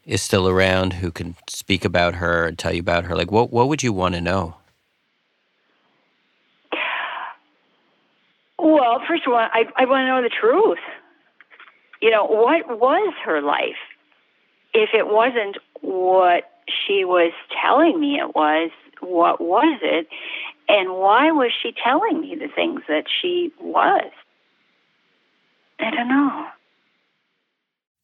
is 0.08 0.22
still 0.22 0.48
around 0.48 0.94
who 0.94 1.12
can 1.12 1.36
speak 1.50 1.84
about 1.86 2.16
her 2.16 2.48
and 2.48 2.58
tell 2.58 2.74
you 2.74 2.80
about 2.80 3.06
her, 3.06 3.16
like 3.16 3.30
what 3.30 3.52
what 3.52 3.68
would 3.68 3.84
you 3.84 3.94
want 3.94 4.16
to 4.16 4.22
know? 4.22 4.56
Well, 8.58 9.02
first 9.08 9.28
of 9.28 9.34
all, 9.34 9.40
I, 9.40 9.66
I 9.76 9.86
want 9.86 10.04
to 10.04 10.08
know 10.08 10.22
the 10.24 10.30
truth. 10.30 10.80
You 12.02 12.10
know, 12.10 12.26
what 12.26 12.80
was 12.80 13.14
her 13.24 13.42
life? 13.42 13.78
If 14.74 14.90
it 14.94 15.08
wasn't 15.08 15.58
what 15.82 16.46
she 16.68 17.06
was 17.06 17.34
telling 17.62 18.00
me 18.00 18.20
it 18.20 18.36
was, 18.36 18.72
what 19.00 19.40
was 19.40 19.80
it? 19.84 20.08
And 20.68 20.90
why 20.94 21.32
was 21.32 21.52
she 21.62 21.74
telling 21.84 22.22
me 22.22 22.36
the 22.36 22.50
things 22.54 22.82
that 22.88 23.06
she 23.22 23.52
was? 23.60 24.12
I 25.80 25.92
don't 25.92 26.10
know. 26.10 26.48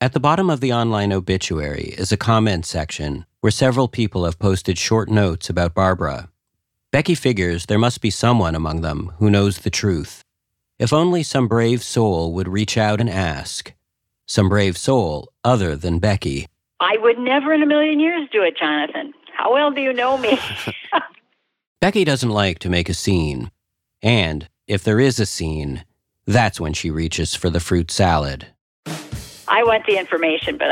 At 0.04 0.12
the 0.12 0.20
bottom 0.20 0.50
of 0.50 0.60
the 0.60 0.74
online 0.74 1.14
obituary 1.14 1.96
is 1.98 2.12
a 2.12 2.18
comment 2.18 2.66
section 2.66 3.26
where 3.40 3.52
several 3.52 3.88
people 3.88 4.26
have 4.26 4.38
posted 4.38 4.78
short 4.78 5.08
notes 5.08 5.50
about 5.50 5.74
Barbara. 5.74 6.28
Becky 6.92 7.16
figures 7.16 7.68
there 7.68 7.80
must 7.80 8.02
be 8.02 8.10
someone 8.10 8.54
among 8.54 8.82
them 8.82 9.14
who 9.20 9.30
knows 9.30 9.60
the 9.60 9.70
truth. 9.70 10.22
If 10.78 10.92
only 10.92 11.24
some 11.24 11.48
brave 11.48 11.82
soul 11.82 12.34
would 12.34 12.50
reach 12.50 12.78
out 12.78 13.00
and 13.00 13.10
ask. 13.10 13.72
Some 14.26 14.50
brave 14.50 14.78
soul 14.78 15.32
other 15.42 15.78
than 15.78 16.00
Becky. 16.00 16.48
I 16.82 16.98
would 16.98 17.18
never 17.18 17.54
in 17.54 17.64
a 17.64 17.66
million 17.66 18.02
years 18.02 18.28
do 18.30 18.44
it, 18.44 18.58
Jonathan. 18.58 19.14
How 19.34 19.54
well 19.54 19.72
do 19.72 19.80
you 19.80 19.94
know 19.94 20.18
me? 20.18 20.38
Becky 21.80 22.04
doesn't 22.04 22.30
like 22.30 22.60
to 22.60 22.70
make 22.70 22.90
a 22.90 22.94
scene. 22.94 23.52
And 24.02 24.50
if 24.68 24.84
there 24.84 25.00
is 25.00 25.18
a 25.22 25.26
scene, 25.26 25.86
that's 26.26 26.60
when 26.60 26.74
she 26.74 26.92
reaches 26.92 27.36
for 27.36 27.50
the 27.50 27.62
fruit 27.62 27.90
salad. 27.90 28.48
I 29.48 29.64
want 29.64 29.86
the 29.86 29.98
information, 29.98 30.58
but 30.58 30.72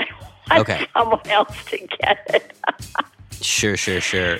I 0.50 0.58
want 0.58 0.70
Okay. 0.70 0.86
someone 0.98 1.28
else 1.30 1.56
to 1.66 1.78
get 1.78 2.20
it. 2.34 2.52
Sure, 3.42 3.76
sure, 3.76 4.00
sure. 4.00 4.38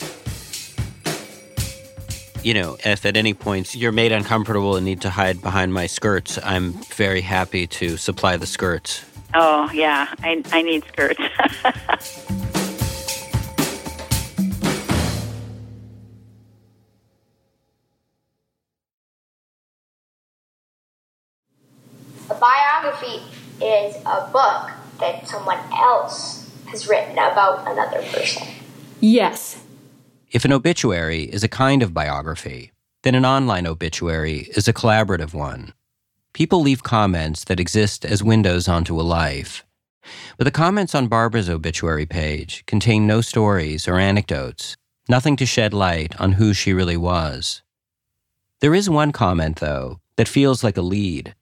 You 2.44 2.54
know, 2.54 2.78
if 2.86 3.04
at 3.04 3.18
any 3.18 3.34
point 3.34 3.74
you're 3.74 3.92
made 3.92 4.12
uncomfortable 4.12 4.76
and 4.76 4.86
need 4.86 5.02
to 5.02 5.10
hide 5.10 5.42
behind 5.42 5.74
my 5.74 5.88
skirts, 5.88 6.38
I'm 6.44 6.74
very 6.74 7.22
happy 7.22 7.66
to 7.68 7.98
supply 7.98 8.38
the 8.38 8.46
skirts. 8.46 9.04
Oh, 9.34 9.72
yeah, 9.74 10.08
I, 10.22 10.44
I 10.52 10.62
need 10.62 10.84
skirts. 10.86 11.20
A 22.30 22.36
biography 22.36 23.22
is 23.62 23.96
a 24.06 24.30
book 24.32 24.72
that 25.00 25.28
someone 25.28 25.60
else 25.72 26.50
has 26.68 26.88
written 26.88 27.14
about 27.14 27.68
another 27.72 28.02
person. 28.12 28.48
Yes. 29.00 29.64
If 30.32 30.46
an 30.46 30.54
obituary 30.54 31.24
is 31.24 31.44
a 31.44 31.50
kind 31.50 31.84
of 31.84 31.94
biography, 31.94 32.72
then 33.04 33.16
an 33.16 33.26
online 33.26 33.68
obituary 33.68 34.50
is 34.56 34.68
a 34.68 34.74
collaborative 34.74 35.34
one. 35.34 35.74
People 36.34 36.62
leave 36.62 36.84
comments 36.84 37.44
that 37.46 37.60
exist 37.60 38.06
as 38.06 38.24
windows 38.24 38.68
onto 38.68 39.00
a 39.00 39.04
life. 39.04 39.66
But 40.38 40.46
the 40.46 40.52
comments 40.52 40.96
on 40.96 41.08
Barbara's 41.08 41.50
obituary 41.50 42.06
page 42.06 42.66
contain 42.66 43.06
no 43.06 43.22
stories 43.22 43.88
or 43.88 43.98
anecdotes, 43.98 44.78
nothing 45.10 45.36
to 45.38 45.46
shed 45.46 45.74
light 45.74 46.20
on 46.20 46.34
who 46.34 46.54
she 46.54 46.74
really 46.74 46.98
was. 46.98 47.62
There 48.62 48.76
is 48.76 48.90
one 48.90 49.12
comment, 49.12 49.58
though, 49.58 50.00
that 50.16 50.28
feels 50.28 50.64
like 50.64 50.78
a 50.78 50.82
lead. 50.82 51.36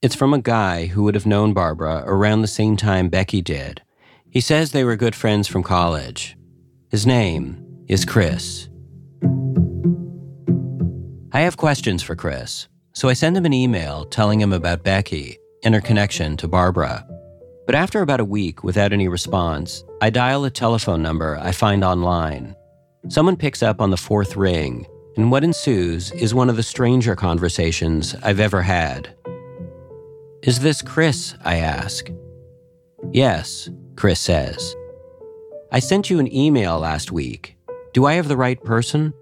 It's 0.00 0.14
from 0.14 0.32
a 0.32 0.40
guy 0.40 0.86
who 0.86 1.02
would 1.02 1.16
have 1.16 1.26
known 1.26 1.52
Barbara 1.52 2.04
around 2.06 2.42
the 2.42 2.46
same 2.46 2.76
time 2.76 3.08
Becky 3.08 3.42
did. 3.42 3.82
He 4.30 4.40
says 4.40 4.70
they 4.70 4.84
were 4.84 4.94
good 4.94 5.16
friends 5.16 5.48
from 5.48 5.64
college. 5.64 6.36
His 6.88 7.04
name 7.04 7.84
is 7.88 8.04
Chris. 8.04 8.68
I 11.32 11.40
have 11.40 11.56
questions 11.56 12.00
for 12.00 12.14
Chris, 12.14 12.68
so 12.94 13.08
I 13.08 13.12
send 13.14 13.36
him 13.36 13.44
an 13.44 13.52
email 13.52 14.04
telling 14.04 14.40
him 14.40 14.52
about 14.52 14.84
Becky 14.84 15.36
and 15.64 15.74
her 15.74 15.80
connection 15.80 16.36
to 16.36 16.46
Barbara. 16.46 17.04
But 17.66 17.74
after 17.74 18.00
about 18.00 18.20
a 18.20 18.24
week 18.24 18.62
without 18.62 18.92
any 18.92 19.08
response, 19.08 19.82
I 20.00 20.10
dial 20.10 20.44
a 20.44 20.50
telephone 20.50 21.02
number 21.02 21.40
I 21.42 21.50
find 21.50 21.82
online. 21.82 22.54
Someone 23.08 23.36
picks 23.36 23.64
up 23.64 23.80
on 23.80 23.90
the 23.90 23.96
fourth 23.96 24.36
ring, 24.36 24.86
and 25.16 25.32
what 25.32 25.42
ensues 25.42 26.12
is 26.12 26.34
one 26.34 26.48
of 26.48 26.54
the 26.54 26.62
stranger 26.62 27.16
conversations 27.16 28.14
I've 28.22 28.38
ever 28.38 28.62
had. 28.62 29.12
Is 30.42 30.60
this 30.60 30.82
Chris? 30.82 31.34
I 31.44 31.56
ask. 31.56 32.10
Yes, 33.12 33.68
Chris 33.96 34.20
says. 34.20 34.74
I 35.72 35.80
sent 35.80 36.10
you 36.10 36.20
an 36.20 36.32
email 36.32 36.78
last 36.78 37.10
week. 37.10 37.56
Do 37.92 38.06
I 38.06 38.14
have 38.14 38.28
the 38.28 38.36
right 38.36 38.62
person? 38.62 39.12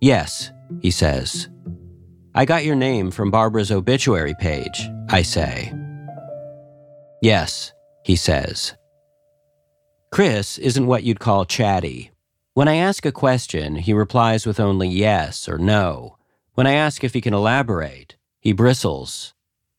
Yes, 0.00 0.52
he 0.80 0.90
says. 0.90 1.48
I 2.34 2.44
got 2.44 2.66
your 2.66 2.76
name 2.76 3.10
from 3.10 3.30
Barbara's 3.30 3.72
obituary 3.72 4.34
page, 4.38 4.86
I 5.08 5.22
say. 5.22 5.72
Yes, 7.22 7.72
he 8.04 8.16
says. 8.16 8.74
Chris 10.12 10.58
isn't 10.58 10.86
what 10.86 11.04
you'd 11.04 11.20
call 11.20 11.46
chatty. 11.46 12.10
When 12.52 12.68
I 12.68 12.76
ask 12.76 13.06
a 13.06 13.12
question, 13.12 13.76
he 13.76 13.94
replies 13.94 14.46
with 14.46 14.60
only 14.60 14.88
yes 14.88 15.48
or 15.48 15.56
no. 15.56 16.18
When 16.52 16.66
I 16.66 16.74
ask 16.74 17.02
if 17.02 17.14
he 17.14 17.22
can 17.22 17.34
elaborate, 17.34 18.16
he 18.40 18.52
bristles. 18.52 19.34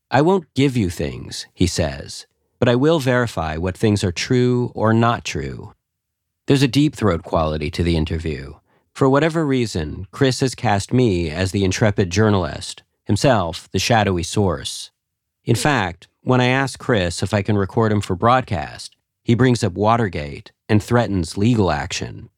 I 0.09 0.21
won't 0.21 0.53
give 0.53 0.77
you 0.77 0.89
things, 0.89 1.47
he 1.53 1.67
says, 1.67 2.27
but 2.59 2.69
I 2.69 2.75
will 2.75 2.99
verify 2.99 3.57
what 3.57 3.77
things 3.77 4.05
are 4.05 4.11
true 4.11 4.71
or 4.73 4.93
not 4.93 5.25
true. 5.25 5.73
There's 6.45 6.63
a 6.63 6.67
deep 6.67 6.95
throat 6.95 7.23
quality 7.23 7.69
to 7.71 7.83
the 7.83 7.97
interview. 7.97 8.53
For 8.93 9.09
whatever 9.09 9.45
reason, 9.45 10.07
Chris 10.11 10.39
has 10.39 10.55
cast 10.55 10.93
me 10.93 11.29
as 11.29 11.51
the 11.51 11.65
intrepid 11.65 12.09
journalist, 12.09 12.83
himself 13.03 13.69
the 13.71 13.79
shadowy 13.79 14.23
source. 14.23 14.91
In 15.43 15.55
fact, 15.55 16.07
when 16.21 16.39
I 16.39 16.47
ask 16.47 16.79
Chris 16.79 17.21
if 17.21 17.33
I 17.33 17.41
can 17.41 17.57
record 17.57 17.91
him 17.91 17.99
for 17.99 18.15
broadcast, 18.15 18.95
he 19.23 19.35
brings 19.35 19.61
up 19.61 19.73
Watergate 19.73 20.53
and 20.69 20.81
threatens 20.81 21.37
legal 21.37 21.69
action. 21.69 22.29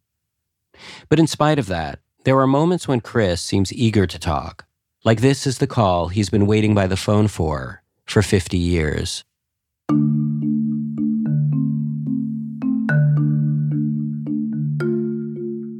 But 1.07 1.19
in 1.19 1.27
spite 1.27 1.59
of 1.59 1.67
that, 1.67 1.99
there 2.23 2.39
are 2.39 2.47
moments 2.47 2.87
when 2.87 2.99
Chris 2.99 3.41
seems 3.41 3.71
eager 3.71 4.07
to 4.07 4.17
talk, 4.17 4.65
like 5.05 5.21
this 5.21 5.47
is 5.47 5.59
the 5.59 5.67
call 5.67 6.09
he's 6.09 6.29
been 6.29 6.45
waiting 6.45 6.75
by 6.75 6.87
the 6.87 6.97
phone 6.97 7.27
for 7.27 7.81
for 8.05 8.21
50 8.21 8.57
years. 8.57 9.23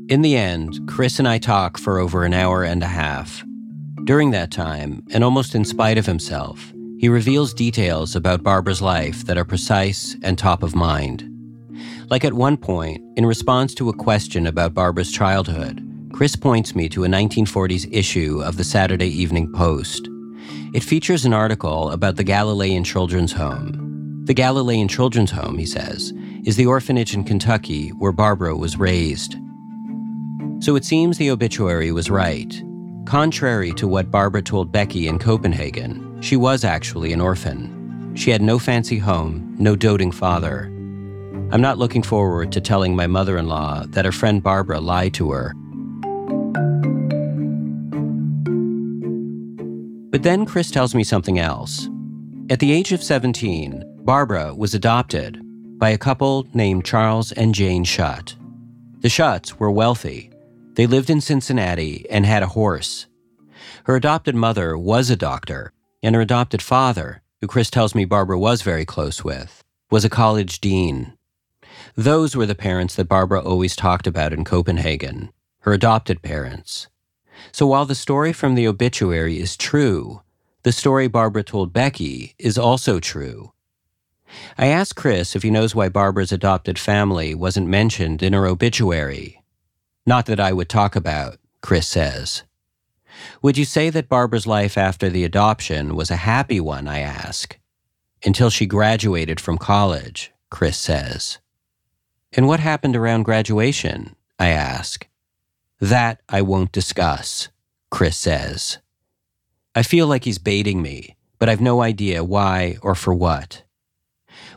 In 0.09 0.21
the 0.21 0.35
end, 0.35 0.79
Chris 0.88 1.19
and 1.19 1.27
I 1.27 1.38
talk 1.38 1.77
for 1.77 1.99
over 1.99 2.23
an 2.23 2.33
hour 2.33 2.63
and 2.63 2.81
a 2.81 2.88
half. 2.88 3.43
During 4.05 4.31
that 4.31 4.51
time, 4.51 5.03
and 5.11 5.23
almost 5.23 5.53
in 5.53 5.65
spite 5.65 5.97
of 5.97 6.05
himself, 6.05 6.73
he 6.99 7.09
reveals 7.09 7.53
details 7.53 8.15
about 8.15 8.43
Barbara's 8.43 8.81
life 8.81 9.25
that 9.25 9.38
are 9.38 9.45
precise 9.45 10.15
and 10.23 10.38
top 10.38 10.63
of 10.63 10.75
mind. 10.75 11.25
Like 12.09 12.25
at 12.25 12.33
one 12.33 12.57
point, 12.57 13.01
in 13.17 13.25
response 13.25 13.75
to 13.75 13.89
a 13.89 13.93
question 13.93 14.47
about 14.47 14.73
Barbara's 14.73 15.11
childhood, 15.11 15.83
Chris 16.19 16.35
points 16.35 16.75
me 16.75 16.89
to 16.89 17.05
a 17.05 17.07
1940s 17.07 17.88
issue 17.93 18.41
of 18.43 18.57
the 18.57 18.63
Saturday 18.65 19.07
Evening 19.07 19.49
Post. 19.53 20.09
It 20.73 20.83
features 20.83 21.23
an 21.23 21.31
article 21.31 21.91
about 21.91 22.17
the 22.17 22.25
Galilean 22.25 22.83
Children's 22.83 23.31
Home. 23.31 24.25
The 24.25 24.33
Galilean 24.33 24.89
Children's 24.89 25.31
Home, 25.31 25.57
he 25.57 25.65
says, 25.65 26.11
is 26.43 26.57
the 26.57 26.65
orphanage 26.65 27.13
in 27.13 27.23
Kentucky 27.23 27.91
where 27.91 28.11
Barbara 28.11 28.57
was 28.57 28.75
raised. 28.75 29.38
So 30.59 30.75
it 30.75 30.83
seems 30.83 31.17
the 31.17 31.31
obituary 31.31 31.93
was 31.93 32.09
right. 32.09 32.53
Contrary 33.05 33.71
to 33.75 33.88
what 33.88 34.11
Barbara 34.11 34.41
told 34.41 34.73
Becky 34.73 35.07
in 35.07 35.19
Copenhagen, 35.19 36.21
she 36.21 36.35
was 36.35 36.65
actually 36.65 37.13
an 37.13 37.21
orphan. 37.21 38.13
She 38.17 38.29
had 38.29 38.41
no 38.41 38.59
fancy 38.59 38.97
home, 38.97 39.55
no 39.57 39.77
doting 39.77 40.11
father. 40.11 40.65
I'm 41.53 41.61
not 41.61 41.77
looking 41.77 42.03
forward 42.03 42.51
to 42.51 42.59
telling 42.59 42.93
my 42.93 43.07
mother 43.07 43.38
in 43.38 43.47
law 43.47 43.85
that 43.85 44.03
her 44.03 44.11
friend 44.11 44.43
Barbara 44.43 44.81
lied 44.81 45.13
to 45.13 45.31
her. 45.31 45.55
But 50.09 50.23
then 50.23 50.45
Chris 50.45 50.71
tells 50.71 50.95
me 50.95 51.03
something 51.03 51.37
else. 51.37 51.87
At 52.49 52.59
the 52.59 52.71
age 52.71 52.91
of 52.93 53.03
17, 53.03 53.83
Barbara 54.03 54.55
was 54.55 54.73
adopted 54.73 55.39
by 55.77 55.89
a 55.89 55.97
couple 55.97 56.47
named 56.53 56.83
Charles 56.83 57.31
and 57.31 57.53
Jane 57.53 57.83
Shutt. 57.83 58.35
The 59.01 59.09
Shutts 59.09 59.59
were 59.59 59.71
wealthy. 59.71 60.31
They 60.73 60.87
lived 60.87 61.09
in 61.09 61.21
Cincinnati 61.21 62.09
and 62.09 62.25
had 62.25 62.41
a 62.41 62.47
horse. 62.47 63.05
Her 63.83 63.95
adopted 63.95 64.35
mother 64.35 64.77
was 64.77 65.09
a 65.09 65.15
doctor, 65.15 65.73
and 66.01 66.15
her 66.15 66.21
adopted 66.21 66.61
father, 66.61 67.21
who 67.39 67.47
Chris 67.47 67.69
tells 67.69 67.93
me 67.93 68.03
Barbara 68.05 68.39
was 68.39 68.61
very 68.61 68.85
close 68.85 69.23
with, 69.23 69.63
was 69.91 70.03
a 70.03 70.09
college 70.09 70.59
dean. 70.59 71.13
Those 71.95 72.35
were 72.35 72.45
the 72.45 72.55
parents 72.55 72.95
that 72.95 73.07
Barbara 73.07 73.41
always 73.41 73.75
talked 73.75 74.07
about 74.07 74.33
in 74.33 74.43
Copenhagen, 74.43 75.31
her 75.59 75.73
adopted 75.73 76.21
parents. 76.21 76.87
So 77.51 77.67
while 77.67 77.86
the 77.86 77.96
story 77.96 78.34
from 78.34 78.55
the 78.55 78.67
obituary 78.67 79.39
is 79.39 79.58
true, 79.58 80.22
the 80.63 80.72
story 80.72 81.08
Barbara 81.08 81.43
told 81.43 81.74
Becky 81.74 82.36
is 82.38 82.58
also 82.58 83.00
true. 83.00 83.53
I 84.58 84.67
asked 84.67 84.96
Chris 84.96 85.36
if 85.36 85.43
he 85.43 85.50
knows 85.50 85.74
why 85.74 85.89
Barbara's 85.89 86.31
adopted 86.31 86.77
family 86.77 87.34
wasn't 87.34 87.67
mentioned 87.67 88.22
in 88.22 88.34
her 88.34 88.46
obituary. 88.46 89.41
Not 90.05 90.25
that 90.27 90.39
I 90.39 90.53
would 90.53 90.69
talk 90.69 90.96
about, 90.96 91.38
Chris 91.62 91.88
says. 91.88 92.43
Would 93.41 93.58
you 93.58 93.65
say 93.65 93.89
that 93.89 94.10
Barbara's 94.10 94.48
life 94.48 94.77
after 94.77 95.10
the 95.10 95.24
adoption 95.24 95.96
was 95.96 96.12
a 96.12 96.15
happy 96.15 96.60
one? 96.60 96.88
I 96.88 97.00
ask. 97.00 97.58
Until 98.24 98.50
she 98.50 98.65
graduated 98.65 99.39
from 99.39 99.58
college, 99.58 100.31
Chris 100.50 100.77
says. 100.77 101.39
And 102.34 102.48
what 102.48 102.60
happened 102.60 102.96
around 102.96 103.24
graduation? 103.24 104.15
I 104.38 104.50
ask. 104.50 105.08
That 105.79 106.21
I 106.27 106.41
won't 106.41 106.71
discuss, 106.71 107.48
Chris 107.89 108.17
says. 108.17 108.79
I 109.74 109.83
feel 109.83 110.07
like 110.07 110.25
he's 110.25 110.38
baiting 110.38 110.81
me, 110.81 111.15
but 111.38 111.48
I've 111.48 111.62
no 111.62 111.81
idea 111.81 112.24
why 112.24 112.77
or 112.81 112.95
for 112.95 113.13
what. 113.13 113.63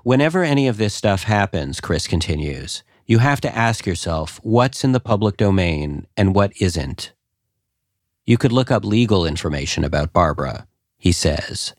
Whenever 0.03 0.43
any 0.43 0.67
of 0.67 0.79
this 0.79 0.95
stuff 0.95 1.25
happens, 1.25 1.81
Chris 1.81 2.09
continues, 2.09 2.83
you 3.07 3.19
have 3.19 3.41
to 3.43 3.57
ask 3.57 3.87
yourself 3.87 4.41
what's 4.43 4.83
in 4.83 4.93
the 4.93 5.01
public 5.01 5.37
domain 5.37 6.07
and 6.17 6.35
what 6.35 6.53
isn't. 6.61 7.13
You 8.25 8.37
could 8.37 8.53
look 8.53 8.71
up 8.71 8.85
legal 8.85 9.25
information 9.25 9.85
about 9.85 10.13
Barbara, 10.13 10.67
he 10.99 11.13
says. 11.13 11.75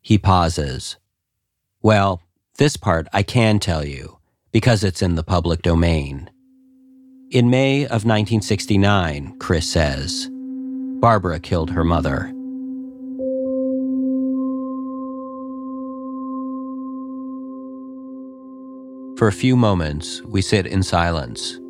He 0.00 0.18
pauses. 0.18 0.96
Well, 1.82 2.22
this 2.58 2.76
part 2.76 3.06
I 3.12 3.22
can 3.22 3.58
tell 3.58 3.86
you, 3.86 4.18
because 4.52 4.84
it's 4.84 5.02
in 5.02 5.14
the 5.14 5.22
public 5.22 5.62
domain. 5.62 6.30
In 7.30 7.48
May 7.48 7.84
of 7.84 8.04
1969, 8.04 9.36
Chris 9.38 9.64
says, 9.64 10.28
Barbara 10.98 11.38
killed 11.38 11.70
her 11.70 11.84
mother. 11.84 12.32
For 19.16 19.28
a 19.28 19.32
few 19.32 19.54
moments, 19.54 20.22
we 20.24 20.42
sit 20.42 20.66
in 20.66 20.82
silence. 20.82 21.60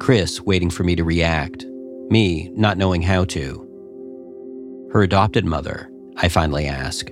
Chris 0.00 0.40
waiting 0.40 0.70
for 0.70 0.84
me 0.84 0.96
to 0.96 1.04
react, 1.04 1.66
me 2.08 2.50
not 2.54 2.78
knowing 2.78 3.02
how 3.02 3.26
to. 3.26 4.88
Her 4.90 5.02
adopted 5.02 5.44
mother, 5.44 5.90
I 6.16 6.30
finally 6.30 6.64
ask. 6.64 7.10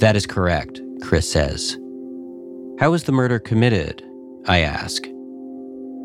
That 0.00 0.16
is 0.16 0.26
correct, 0.26 0.82
Chris 1.00 1.26
says. 1.26 1.78
How 2.78 2.90
was 2.90 3.04
the 3.04 3.12
murder 3.12 3.38
committed? 3.38 4.04
I 4.46 4.58
ask. 4.58 5.04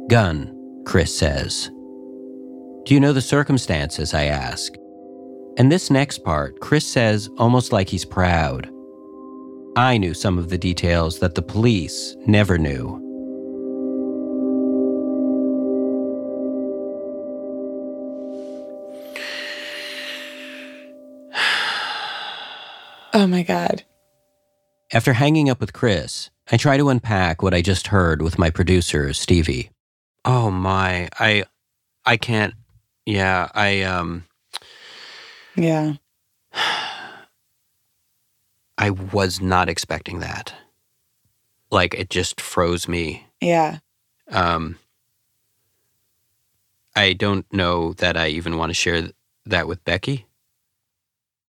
Gun, 0.07 0.53
Chris 0.87 1.13
says. 1.13 1.69
Do 2.85 2.93
you 2.93 3.01
know 3.01 3.11
the 3.11 3.19
circumstances? 3.19 4.13
I 4.13 4.23
ask. 4.23 4.73
And 5.57 5.69
this 5.69 5.91
next 5.91 6.19
part, 6.19 6.61
Chris 6.61 6.87
says 6.87 7.29
almost 7.37 7.73
like 7.73 7.89
he's 7.89 8.05
proud. 8.05 8.69
I 9.75 9.97
knew 9.97 10.13
some 10.13 10.37
of 10.37 10.47
the 10.47 10.57
details 10.57 11.19
that 11.19 11.35
the 11.35 11.41
police 11.41 12.15
never 12.25 12.57
knew. 12.57 13.03
Oh 23.13 23.27
my 23.27 23.43
God. 23.43 23.83
After 24.93 25.11
hanging 25.11 25.49
up 25.49 25.59
with 25.59 25.73
Chris, 25.73 26.29
I 26.49 26.55
try 26.55 26.77
to 26.77 26.87
unpack 26.87 27.43
what 27.43 27.53
I 27.53 27.61
just 27.61 27.87
heard 27.87 28.21
with 28.21 28.39
my 28.39 28.49
producer, 28.49 29.11
Stevie. 29.11 29.69
Oh 30.27 30.51
my, 30.51 31.07
I 31.17 31.45
I 32.05 32.17
can't 32.17 32.53
yeah, 33.05 33.47
I 33.55 33.83
um 33.83 34.25
Yeah. 35.55 35.93
I 38.77 38.89
was 38.89 39.39
not 39.39 39.69
expecting 39.69 40.19
that. 40.19 40.53
Like 41.71 41.93
it 41.93 42.09
just 42.09 42.41
froze 42.41 42.89
me. 42.89 43.25
Yeah. 43.39 43.77
Um 44.29 44.77
I 46.93 47.13
don't 47.13 47.45
know 47.53 47.93
that 47.93 48.17
I 48.17 48.27
even 48.27 48.57
want 48.57 48.69
to 48.71 48.73
share 48.73 49.01
th- 49.01 49.13
that 49.45 49.65
with 49.65 49.85
Becky. 49.85 50.25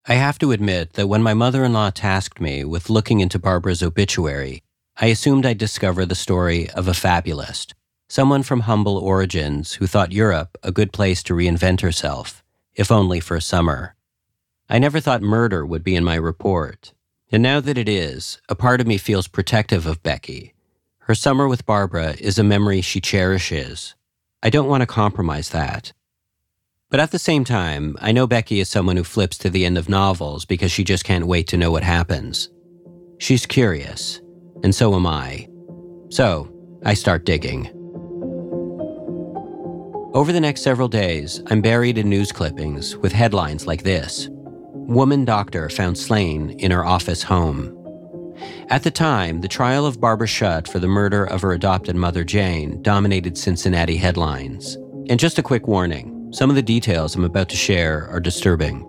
I 0.07 0.15
have 0.15 0.39
to 0.39 0.51
admit 0.51 0.93
that 0.93 1.07
when 1.07 1.21
my 1.21 1.35
mother 1.35 1.63
in 1.63 1.73
law 1.73 1.91
tasked 1.91 2.41
me 2.41 2.63
with 2.65 2.89
looking 2.89 3.19
into 3.19 3.37
Barbara's 3.37 3.83
obituary, 3.83 4.63
I 4.97 5.07
assumed 5.07 5.45
I'd 5.45 5.59
discover 5.59 6.05
the 6.07 6.15
story 6.15 6.69
of 6.71 6.87
a 6.87 6.93
fabulist, 6.95 7.75
someone 8.13 8.43
from 8.43 8.59
humble 8.59 8.99
origins 8.99 9.73
who 9.73 9.87
thought 9.87 10.11
Europe 10.11 10.55
a 10.61 10.71
good 10.71 10.93
place 10.93 11.23
to 11.23 11.33
reinvent 11.33 11.81
herself, 11.81 12.43
if 12.75 12.91
only 12.91 13.19
for 13.19 13.35
a 13.35 13.41
summer. 13.41 13.95
I 14.69 14.77
never 14.77 14.99
thought 14.99 15.23
murder 15.23 15.65
would 15.65 15.83
be 15.83 15.95
in 15.95 16.03
my 16.03 16.13
report, 16.13 16.93
and 17.31 17.41
now 17.41 17.59
that 17.61 17.75
it 17.75 17.89
is, 17.89 18.39
a 18.47 18.53
part 18.53 18.79
of 18.79 18.85
me 18.85 18.99
feels 18.99 19.27
protective 19.27 19.87
of 19.87 20.03
Becky. 20.03 20.53
Her 20.99 21.15
summer 21.15 21.47
with 21.47 21.65
Barbara 21.65 22.13
is 22.19 22.37
a 22.37 22.43
memory 22.43 22.81
she 22.81 23.01
cherishes. 23.01 23.95
I 24.43 24.51
don't 24.51 24.69
want 24.69 24.81
to 24.81 24.85
compromise 25.01 25.49
that. 25.49 25.91
But 26.91 26.99
at 26.99 27.09
the 27.09 27.17
same 27.17 27.43
time, 27.43 27.97
I 27.99 28.11
know 28.11 28.27
Becky 28.27 28.59
is 28.59 28.69
someone 28.69 28.95
who 28.95 29.03
flips 29.03 29.39
to 29.39 29.49
the 29.49 29.65
end 29.65 29.79
of 29.79 29.89
novels 29.89 30.45
because 30.45 30.71
she 30.71 30.83
just 30.83 31.03
can't 31.03 31.25
wait 31.25 31.47
to 31.47 31.57
know 31.57 31.71
what 31.71 31.81
happens. 31.81 32.51
She's 33.17 33.47
curious, 33.47 34.21
and 34.63 34.75
so 34.75 34.93
am 34.93 35.07
I. 35.07 35.47
So, 36.09 36.47
I 36.85 36.93
start 36.93 37.25
digging. 37.25 37.82
Over 40.13 40.31
the 40.31 40.39
next 40.39 40.61
several 40.61 40.89
days, 40.89 41.41
I'm 41.47 41.59
buried 41.59 41.97
in 41.97 42.07
news 42.07 42.31
clippings 42.31 42.95
with 42.97 43.11
headlines 43.11 43.65
like 43.65 43.81
this 43.81 44.29
Woman 44.29 45.25
doctor 45.25 45.69
found 45.69 45.97
slain 45.97 46.51
in 46.59 46.69
her 46.69 46.85
office 46.85 47.23
home. 47.23 47.75
At 48.69 48.83
the 48.83 48.91
time, 48.91 49.41
the 49.41 49.47
trial 49.47 49.87
of 49.87 49.99
Barbara 49.99 50.27
Shutt 50.27 50.67
for 50.67 50.77
the 50.77 50.87
murder 50.87 51.23
of 51.23 51.41
her 51.41 51.51
adopted 51.51 51.95
mother 51.95 52.23
Jane 52.23 52.79
dominated 52.83 53.39
Cincinnati 53.39 53.97
headlines. 53.97 54.75
And 55.09 55.19
just 55.19 55.39
a 55.39 55.43
quick 55.43 55.67
warning 55.67 56.31
some 56.31 56.51
of 56.51 56.55
the 56.55 56.61
details 56.61 57.15
I'm 57.15 57.23
about 57.23 57.49
to 57.49 57.55
share 57.55 58.07
are 58.09 58.19
disturbing. 58.19 58.87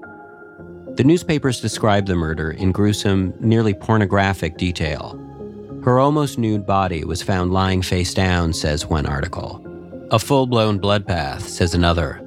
The 0.97 1.05
newspapers 1.05 1.59
describe 1.59 2.05
the 2.05 2.17
murder 2.17 2.51
in 2.51 2.71
gruesome, 2.71 3.33
nearly 3.41 3.73
pornographic 3.73 4.59
detail. 4.59 5.19
Her 5.85 5.99
almost 5.99 6.39
nude 6.39 6.67
body 6.67 7.03
was 7.03 7.23
found 7.23 7.51
lying 7.51 7.81
face 7.81 8.13
down, 8.13 8.53
says 8.53 8.85
one 8.85 9.07
article. 9.07 9.64
A 10.15 10.19
full 10.21 10.47
blown 10.47 10.79
bloodbath, 10.79 11.41
says 11.41 11.75
another. 11.75 12.23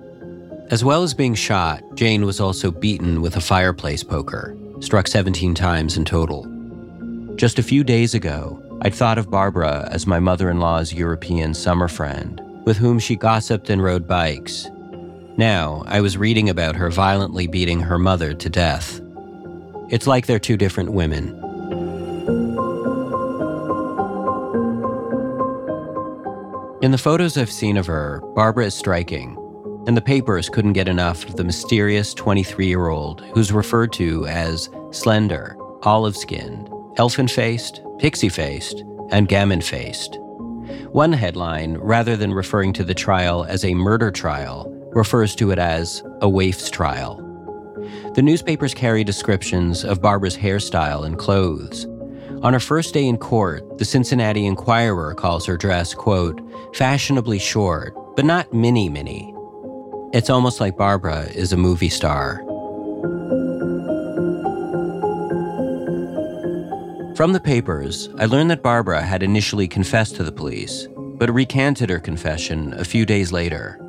As 0.72 0.84
well 0.84 1.04
as 1.04 1.14
being 1.14 1.36
shot, 1.36 1.82
Jane 1.96 2.26
was 2.26 2.42
also 2.42 2.70
beaten 2.70 3.22
with 3.22 3.38
a 3.38 3.42
fireplace 3.42 4.04
poker, 4.04 4.58
struck 4.82 5.08
17 5.08 5.56
times 5.56 5.96
in 5.96 6.04
total. 6.04 6.46
Just 7.38 7.60
a 7.60 7.64
few 7.64 7.86
days 7.86 8.14
ago, 8.14 8.62
I'd 8.82 8.94
thought 8.94 9.18
of 9.18 9.32
Barbara 9.32 9.88
as 9.90 10.06
my 10.06 10.20
mother 10.20 10.50
in 10.50 10.60
law's 10.60 10.92
European 10.92 11.54
summer 11.54 11.88
friend, 11.88 12.42
with 12.66 12.76
whom 12.76 13.00
she 13.00 13.16
gossiped 13.16 13.70
and 13.70 13.82
rode 13.82 14.06
bikes. 14.06 14.68
Now, 15.38 15.86
I 15.88 16.02
was 16.02 16.18
reading 16.18 16.50
about 16.50 16.76
her 16.76 16.90
violently 16.90 17.48
beating 17.48 17.80
her 17.80 17.98
mother 17.98 18.34
to 18.34 18.50
death. 18.50 19.00
It's 19.90 20.08
like 20.08 20.26
they're 20.26 20.40
two 20.40 20.58
different 20.58 20.92
women. 20.92 21.42
In 26.88 26.92
the 26.92 26.98
photos 26.98 27.36
I've 27.38 27.52
seen 27.52 27.76
of 27.76 27.86
her, 27.88 28.22
Barbara 28.34 28.68
is 28.68 28.74
striking, 28.74 29.36
and 29.88 29.98
the 29.98 30.02
papers 30.02 30.48
couldn't 30.48 30.72
get 30.72 30.88
enough 30.88 31.28
of 31.28 31.36
the 31.36 31.44
mysterious 31.44 32.14
23 32.14 32.66
year 32.66 32.88
old 32.88 33.26
who's 33.34 33.52
referred 33.52 33.92
to 33.92 34.26
as 34.28 34.70
slender, 34.92 35.58
olive 35.84 36.16
skinned, 36.16 36.70
elfin 36.98 37.28
faced, 37.28 37.82
pixie 38.00 38.30
faced, 38.30 38.86
and 39.12 39.28
gammon 39.28 39.60
faced. 39.60 40.18
One 40.94 41.12
headline, 41.12 41.76
rather 41.76 42.16
than 42.16 42.32
referring 42.32 42.72
to 42.72 42.86
the 42.86 42.96
trial 42.96 43.44
as 43.44 43.66
a 43.66 43.74
murder 43.74 44.10
trial, 44.10 44.74
refers 44.94 45.36
to 45.36 45.52
it 45.52 45.60
as 45.60 46.02
a 46.22 46.30
waif's 46.30 46.70
trial. 46.70 47.18
The 48.16 48.22
newspapers 48.22 48.74
carry 48.74 49.04
descriptions 49.04 49.84
of 49.84 50.02
Barbara's 50.02 50.38
hairstyle 50.38 51.06
and 51.06 51.18
clothes. 51.18 51.86
On 52.44 52.54
her 52.54 52.60
first 52.60 52.94
day 52.94 53.06
in 53.06 53.18
court, 53.18 53.80
the 53.80 53.86
Cincinnati 53.86 54.46
Enquirer 54.46 55.16
calls 55.16 55.46
her 55.48 55.58
dress, 55.58 55.96
quote, 55.96 56.40
fashionably 56.76 57.40
short, 57.40 57.96
but 58.16 58.26
not 58.26 58.54
mini 58.54 58.90
mini. 58.90 59.34
It's 60.14 60.30
almost 60.30 60.60
like 60.60 60.78
Barbara 60.78 61.24
is 61.34 61.52
a 61.52 61.58
movie 61.58 61.90
star. 61.90 62.44
From 67.16 67.34
the 67.34 67.42
papers, 67.44 68.10
I 68.20 68.26
learned 68.26 68.52
that 68.52 68.62
Barbara 68.62 69.02
had 69.02 69.24
initially 69.24 69.68
confessed 69.68 70.16
to 70.18 70.24
the 70.24 70.32
police, 70.32 70.88
but 70.96 71.34
recanted 71.34 71.90
her 71.90 72.00
confession 72.00 72.74
a 72.74 72.86
few 72.86 73.08
days 73.08 73.32
later. 73.32 73.80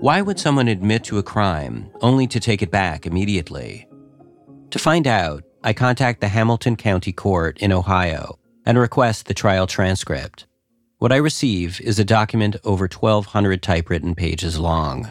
Why 0.00 0.20
would 0.20 0.38
someone 0.38 0.68
admit 0.68 1.02
to 1.04 1.16
a 1.16 1.22
crime 1.22 1.90
only 2.02 2.26
to 2.26 2.38
take 2.38 2.60
it 2.60 2.70
back 2.70 3.06
immediately? 3.06 3.88
To 4.72 4.78
find 4.78 5.06
out, 5.06 5.42
I 5.66 5.72
contact 5.72 6.20
the 6.20 6.28
Hamilton 6.28 6.76
County 6.76 7.10
Court 7.10 7.58
in 7.58 7.72
Ohio 7.72 8.38
and 8.64 8.78
request 8.78 9.26
the 9.26 9.34
trial 9.34 9.66
transcript. 9.66 10.46
What 10.98 11.10
I 11.10 11.16
receive 11.16 11.80
is 11.80 11.98
a 11.98 12.04
document 12.04 12.54
over 12.62 12.84
1,200 12.84 13.64
typewritten 13.64 14.14
pages 14.14 14.60
long. 14.60 15.10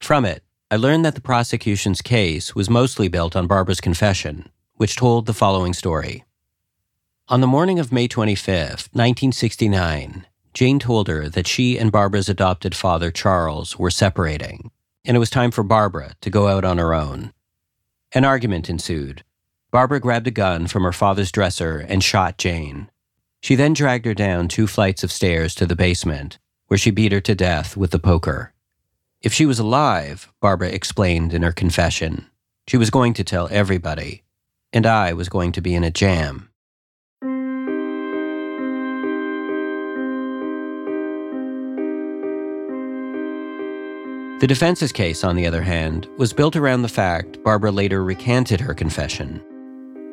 From 0.00 0.24
it, 0.24 0.42
I 0.70 0.76
learned 0.76 1.04
that 1.04 1.14
the 1.14 1.20
prosecution's 1.20 2.00
case 2.00 2.54
was 2.54 2.70
mostly 2.70 3.08
built 3.08 3.36
on 3.36 3.46
Barbara's 3.46 3.82
confession, 3.82 4.48
which 4.76 4.96
told 4.96 5.26
the 5.26 5.34
following 5.34 5.74
story. 5.74 6.24
On 7.28 7.42
the 7.42 7.46
morning 7.46 7.78
of 7.78 7.92
May 7.92 8.08
25, 8.08 8.88
1969, 8.94 10.24
Jane 10.54 10.78
told 10.78 11.06
her 11.06 11.28
that 11.28 11.46
she 11.46 11.76
and 11.76 11.92
Barbara's 11.92 12.30
adopted 12.30 12.74
father, 12.74 13.10
Charles, 13.10 13.78
were 13.78 13.90
separating, 13.90 14.70
and 15.04 15.18
it 15.18 15.20
was 15.20 15.28
time 15.28 15.50
for 15.50 15.62
Barbara 15.62 16.14
to 16.22 16.30
go 16.30 16.48
out 16.48 16.64
on 16.64 16.78
her 16.78 16.94
own. 16.94 17.34
An 18.12 18.24
argument 18.24 18.70
ensued. 18.70 19.22
Barbara 19.70 20.00
grabbed 20.00 20.26
a 20.26 20.32
gun 20.32 20.66
from 20.66 20.82
her 20.82 20.92
father's 20.92 21.30
dresser 21.30 21.78
and 21.78 22.02
shot 22.02 22.38
Jane. 22.38 22.90
She 23.40 23.54
then 23.54 23.72
dragged 23.72 24.04
her 24.04 24.14
down 24.14 24.48
two 24.48 24.66
flights 24.66 25.04
of 25.04 25.12
stairs 25.12 25.54
to 25.54 25.66
the 25.66 25.76
basement, 25.76 26.38
where 26.66 26.78
she 26.78 26.90
beat 26.90 27.12
her 27.12 27.20
to 27.20 27.34
death 27.36 27.76
with 27.76 27.92
the 27.92 28.00
poker. 28.00 28.52
If 29.22 29.32
she 29.32 29.46
was 29.46 29.60
alive, 29.60 30.32
Barbara 30.40 30.70
explained 30.70 31.32
in 31.32 31.42
her 31.42 31.52
confession, 31.52 32.26
she 32.66 32.76
was 32.76 32.90
going 32.90 33.14
to 33.14 33.24
tell 33.24 33.48
everybody, 33.50 34.24
and 34.72 34.86
I 34.86 35.12
was 35.12 35.28
going 35.28 35.52
to 35.52 35.60
be 35.60 35.74
in 35.74 35.84
a 35.84 35.90
jam. 35.90 36.50
The 44.40 44.46
defense's 44.48 44.90
case, 44.90 45.22
on 45.22 45.36
the 45.36 45.46
other 45.46 45.62
hand, 45.62 46.08
was 46.16 46.32
built 46.32 46.56
around 46.56 46.82
the 46.82 46.88
fact 46.88 47.42
Barbara 47.44 47.70
later 47.70 48.02
recanted 48.02 48.58
her 48.60 48.74
confession. 48.74 49.44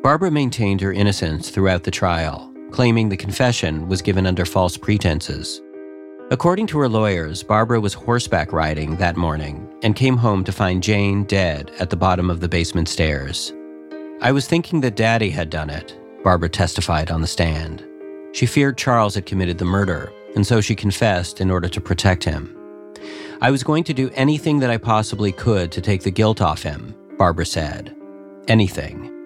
Barbara 0.03 0.31
maintained 0.31 0.79
her 0.81 0.93
innocence 0.93 1.49
throughout 1.49 1.83
the 1.83 1.91
trial, 1.91 2.53
claiming 2.71 3.09
the 3.09 3.17
confession 3.17 3.87
was 3.87 4.01
given 4.01 4.25
under 4.25 4.45
false 4.45 4.77
pretenses. 4.77 5.61
According 6.29 6.67
to 6.67 6.79
her 6.79 6.89
lawyers, 6.89 7.41
Barbara 7.43 7.79
was 7.79 7.93
horseback 7.93 8.53
riding 8.53 8.97
that 8.97 9.17
morning 9.17 9.67
and 9.83 9.95
came 9.95 10.17
home 10.17 10.43
to 10.43 10.51
find 10.51 10.83
Jane 10.83 11.23
dead 11.23 11.71
at 11.79 11.89
the 11.89 11.95
bottom 11.95 12.29
of 12.29 12.39
the 12.39 12.49
basement 12.49 12.89
stairs. 12.89 13.53
I 14.21 14.31
was 14.31 14.47
thinking 14.47 14.81
that 14.81 14.95
Daddy 14.95 15.29
had 15.29 15.49
done 15.49 15.69
it, 15.69 15.97
Barbara 16.23 16.49
testified 16.49 17.11
on 17.11 17.21
the 17.21 17.27
stand. 17.27 17.85
She 18.33 18.45
feared 18.45 18.77
Charles 18.77 19.15
had 19.15 19.25
committed 19.25 19.57
the 19.57 19.65
murder, 19.65 20.11
and 20.35 20.45
so 20.45 20.61
she 20.61 20.75
confessed 20.75 21.41
in 21.41 21.49
order 21.49 21.69
to 21.69 21.81
protect 21.81 22.23
him. 22.23 22.53
I 23.41 23.51
was 23.51 23.63
going 23.63 23.83
to 23.85 23.93
do 23.93 24.11
anything 24.13 24.59
that 24.59 24.69
I 24.69 24.77
possibly 24.77 25.31
could 25.31 25.71
to 25.71 25.81
take 25.81 26.03
the 26.03 26.11
guilt 26.11 26.41
off 26.41 26.61
him, 26.61 26.95
Barbara 27.17 27.45
said. 27.45 27.95
Anything. 28.47 29.16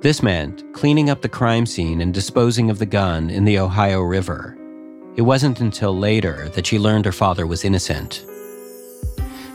This 0.00 0.22
meant 0.22 0.62
cleaning 0.74 1.08
up 1.08 1.22
the 1.22 1.28
crime 1.28 1.64
scene 1.64 2.02
and 2.02 2.12
disposing 2.12 2.70
of 2.70 2.78
the 2.78 2.86
gun 2.86 3.30
in 3.30 3.44
the 3.44 3.58
Ohio 3.58 4.02
River. 4.02 4.56
It 5.16 5.22
wasn't 5.22 5.60
until 5.60 5.96
later 5.96 6.50
that 6.50 6.66
she 6.66 6.78
learned 6.78 7.06
her 7.06 7.12
father 7.12 7.46
was 7.46 7.64
innocent. 7.64 8.24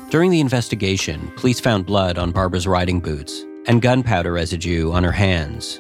During 0.10 0.32
the 0.32 0.41
investigation, 0.41 1.32
police 1.38 1.60
found 1.60 1.86
blood 1.86 2.17
on 2.17 2.32
Barbara's 2.32 2.67
riding 2.67 2.99
boots 2.99 3.45
and 3.67 3.84
gunpowder 3.84 4.34
residue 4.34 4.91
on 4.91 5.04
her 5.04 5.12
hands. 5.12 5.80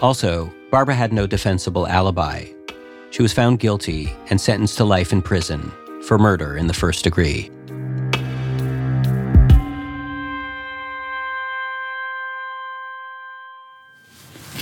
Also, 0.00 0.50
Barbara 0.70 0.94
had 0.94 1.12
no 1.12 1.26
defensible 1.26 1.86
alibi. 1.86 2.46
She 3.10 3.22
was 3.22 3.34
found 3.34 3.60
guilty 3.60 4.10
and 4.30 4.40
sentenced 4.40 4.78
to 4.78 4.84
life 4.84 5.12
in 5.12 5.20
prison 5.20 5.70
for 6.08 6.18
murder 6.18 6.56
in 6.56 6.66
the 6.66 6.74
first 6.74 7.04
degree. 7.04 7.50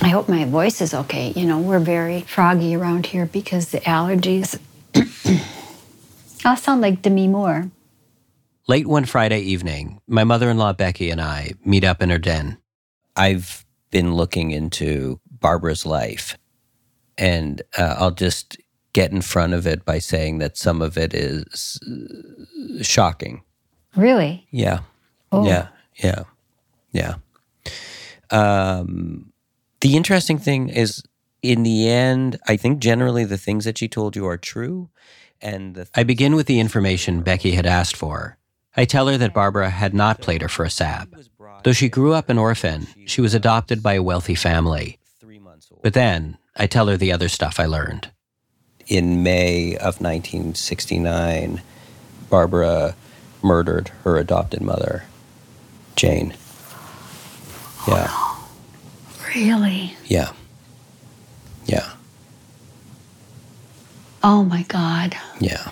I 0.03 0.09
hope 0.09 0.29
my 0.29 0.45
voice 0.47 0.81
is 0.81 0.95
okay. 0.95 1.33
You 1.37 1.47
know, 1.47 1.59
we're 1.59 1.79
very 1.79 2.23
froggy 2.23 2.75
around 2.75 3.07
here 3.07 3.27
because 3.27 3.69
the 3.69 3.81
allergies. 3.81 4.59
I'll 6.45 6.57
sound 6.57 6.81
like 6.81 7.03
Demi 7.03 7.29
Moore. 7.29 7.71
Late 8.67 8.87
one 8.87 9.05
Friday 9.05 9.41
evening, 9.41 10.01
my 10.07 10.25
mother 10.25 10.49
in 10.49 10.57
law 10.57 10.73
Becky 10.73 11.11
and 11.11 11.21
I 11.21 11.53
meet 11.65 11.85
up 11.85 12.01
in 12.01 12.09
her 12.09 12.19
den. 12.19 12.57
I've 13.15 13.67
been 13.91 14.15
looking 14.15 14.53
into 14.53 15.21
Barbara's 15.31 15.85
life, 15.85 16.39
and 17.19 17.61
uh, 17.77 17.97
I'll 17.99 18.11
just 18.11 18.57
get 18.93 19.13
in 19.13 19.21
front 19.21 19.53
of 19.53 19.67
it 19.67 19.85
by 19.85 19.99
saying 19.99 20.39
that 20.39 20.57
some 20.57 20.81
of 20.81 20.97
it 20.97 21.13
is 21.13 21.79
uh, 21.87 22.83
shocking. 22.83 23.43
Really? 23.97 24.47
Yeah. 24.51 24.81
Oh. 25.31 25.47
Yeah. 25.47 25.69
Yeah. 25.97 26.23
Yeah. 26.93 27.15
Um, 28.31 29.30
the 29.81 29.97
interesting 29.97 30.39
thing 30.39 30.69
is, 30.69 31.03
in 31.43 31.63
the 31.63 31.89
end, 31.89 32.39
I 32.47 32.57
think 32.57 32.81
generally 32.81 33.25
the 33.25 33.39
things 33.39 33.65
that 33.65 33.79
she 33.79 33.89
told 33.89 34.15
you 34.17 34.27
are 34.27 34.37
true. 34.37 34.91
And 35.41 35.75
the 35.75 35.89
I 35.95 36.03
begin 36.03 36.35
with 36.35 36.47
the 36.47 36.61
information 36.61 37.23
Becky 37.23 37.53
had 37.53 37.67
asked 37.67 37.97
for. 37.97 38.37
I 38.77 38.85
tell 38.85 39.09
her 39.09 39.17
that 39.19 39.35
Barbara 39.35 39.71
had 39.71 39.95
not 39.95 40.21
played 40.21 40.43
her 40.43 40.49
for 40.49 40.65
a 40.65 40.71
sap. 40.71 41.09
Though 41.65 41.73
she 41.73 41.89
grew 41.89 42.13
up 42.13 42.29
an 42.29 42.39
orphan, 42.39 42.87
she 43.07 43.21
was 43.21 43.35
adopted 43.35 43.83
by 43.83 43.95
a 43.95 44.03
wealthy 44.03 44.35
family. 44.35 44.99
But 45.83 45.95
then 45.95 46.37
I 46.57 46.67
tell 46.67 46.87
her 46.89 46.97
the 46.97 47.13
other 47.13 47.29
stuff 47.29 47.59
I 47.59 47.67
learned. 47.67 48.11
in 48.87 49.23
May 49.23 49.75
of 49.77 50.01
1969, 50.01 51.63
Barbara 52.29 52.95
murdered 53.43 53.89
her 54.05 54.17
adopted 54.17 54.61
mother, 54.61 55.05
Jane. 55.97 56.35
Yeah. 57.89 58.30
Really? 59.35 59.97
Yeah. 60.07 60.33
Yeah. 61.67 61.91
Oh 64.23 64.45
my 64.45 64.63
God. 64.65 65.17
Yeah. 65.41 65.71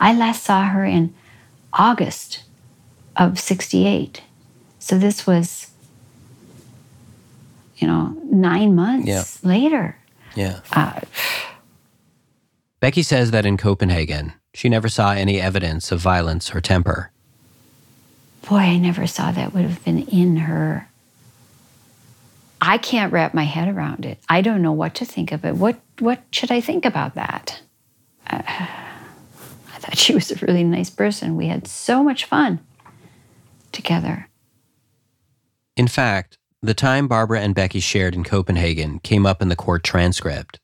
I 0.00 0.12
last 0.14 0.44
saw 0.44 0.64
her 0.64 0.84
in 0.84 1.14
August 1.72 2.42
of 3.16 3.38
68. 3.38 4.22
So 4.78 4.98
this 4.98 5.26
was, 5.26 5.70
you 7.78 7.86
know, 7.86 8.16
nine 8.24 8.74
months 8.74 9.06
Yeah. 9.08 9.24
later. 9.42 9.96
Yeah. 10.34 10.60
Uh, 10.72 11.00
Becky 12.80 13.02
says 13.02 13.30
that 13.32 13.44
in 13.46 13.56
Copenhagen, 13.56 14.32
she 14.54 14.68
never 14.68 14.88
saw 14.88 15.12
any 15.12 15.40
evidence 15.40 15.90
of 15.92 16.00
violence 16.00 16.54
or 16.54 16.60
temper. 16.60 17.10
boy, 18.48 18.56
I 18.56 18.78
never 18.78 19.06
saw 19.06 19.30
that 19.30 19.52
would 19.52 19.64
have 19.64 19.84
been 19.84 20.04
in 20.08 20.36
her. 20.38 20.87
I 22.60 22.78
can't 22.78 23.12
wrap 23.12 23.34
my 23.34 23.44
head 23.44 23.68
around 23.68 24.04
it. 24.04 24.18
I 24.28 24.40
don't 24.40 24.62
know 24.62 24.72
what 24.72 24.94
to 24.96 25.04
think 25.04 25.32
of 25.32 25.44
it. 25.44 25.56
What 25.56 25.80
what 25.98 26.22
should 26.30 26.50
I 26.50 26.60
think 26.60 26.84
about 26.84 27.14
that? 27.14 27.60
Uh, 28.28 28.42
I 28.46 29.78
thought 29.80 29.98
she 29.98 30.14
was 30.14 30.30
a 30.30 30.46
really 30.46 30.64
nice 30.64 30.90
person. 30.90 31.36
We 31.36 31.46
had 31.46 31.66
so 31.66 32.02
much 32.02 32.24
fun 32.24 32.60
together. 33.72 34.28
In 35.76 35.86
fact, 35.86 36.38
the 36.60 36.74
time 36.74 37.06
Barbara 37.06 37.40
and 37.40 37.54
Becky 37.54 37.78
shared 37.78 38.14
in 38.14 38.24
Copenhagen 38.24 38.98
came 38.98 39.24
up 39.24 39.40
in 39.40 39.48
the 39.48 39.56
court 39.56 39.84
transcript. 39.84 40.58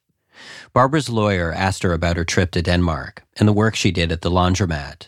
Barbara's 0.72 1.08
lawyer 1.08 1.52
asked 1.52 1.84
her 1.84 1.92
about 1.92 2.16
her 2.16 2.24
trip 2.24 2.50
to 2.52 2.62
Denmark 2.62 3.22
and 3.36 3.46
the 3.46 3.52
work 3.52 3.76
she 3.76 3.92
did 3.92 4.10
at 4.10 4.22
the 4.22 4.30
laundromat. 4.30 5.06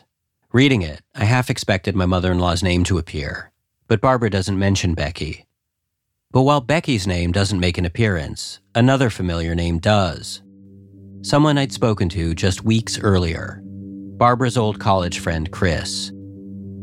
Reading 0.53 0.83
it, 0.83 1.03
I 1.15 1.25
half 1.25 1.51
expected 1.51 1.97
my 1.97 2.07
mother 2.07 2.31
in 2.31 2.39
law's 2.39 2.63
name 2.63 2.85
to 2.85 2.99
appear, 2.99 3.51
but 3.89 4.01
Barbara 4.01 4.31
doesn't 4.31 4.59
mention 4.59 4.95
Becky. 4.95 5.46
But 6.31 6.43
while 6.43 6.61
Becky's 6.61 7.07
name 7.07 7.33
doesn't 7.33 7.61
make 7.61 7.79
an 7.79 7.85
appearance, 7.85 8.61
another 8.75 9.11
familiar 9.11 9.55
name 9.55 9.79
does. 9.79 10.43
Someone 11.23 11.59
I'd 11.59 11.73
spoken 11.73 12.09
to 12.11 12.35
just 12.35 12.65
weeks 12.65 12.99
earlier 13.01 13.63
Barbara's 13.65 14.57
old 14.57 14.81
college 14.81 15.19
friend, 15.19 15.51
Chris. 15.51 16.11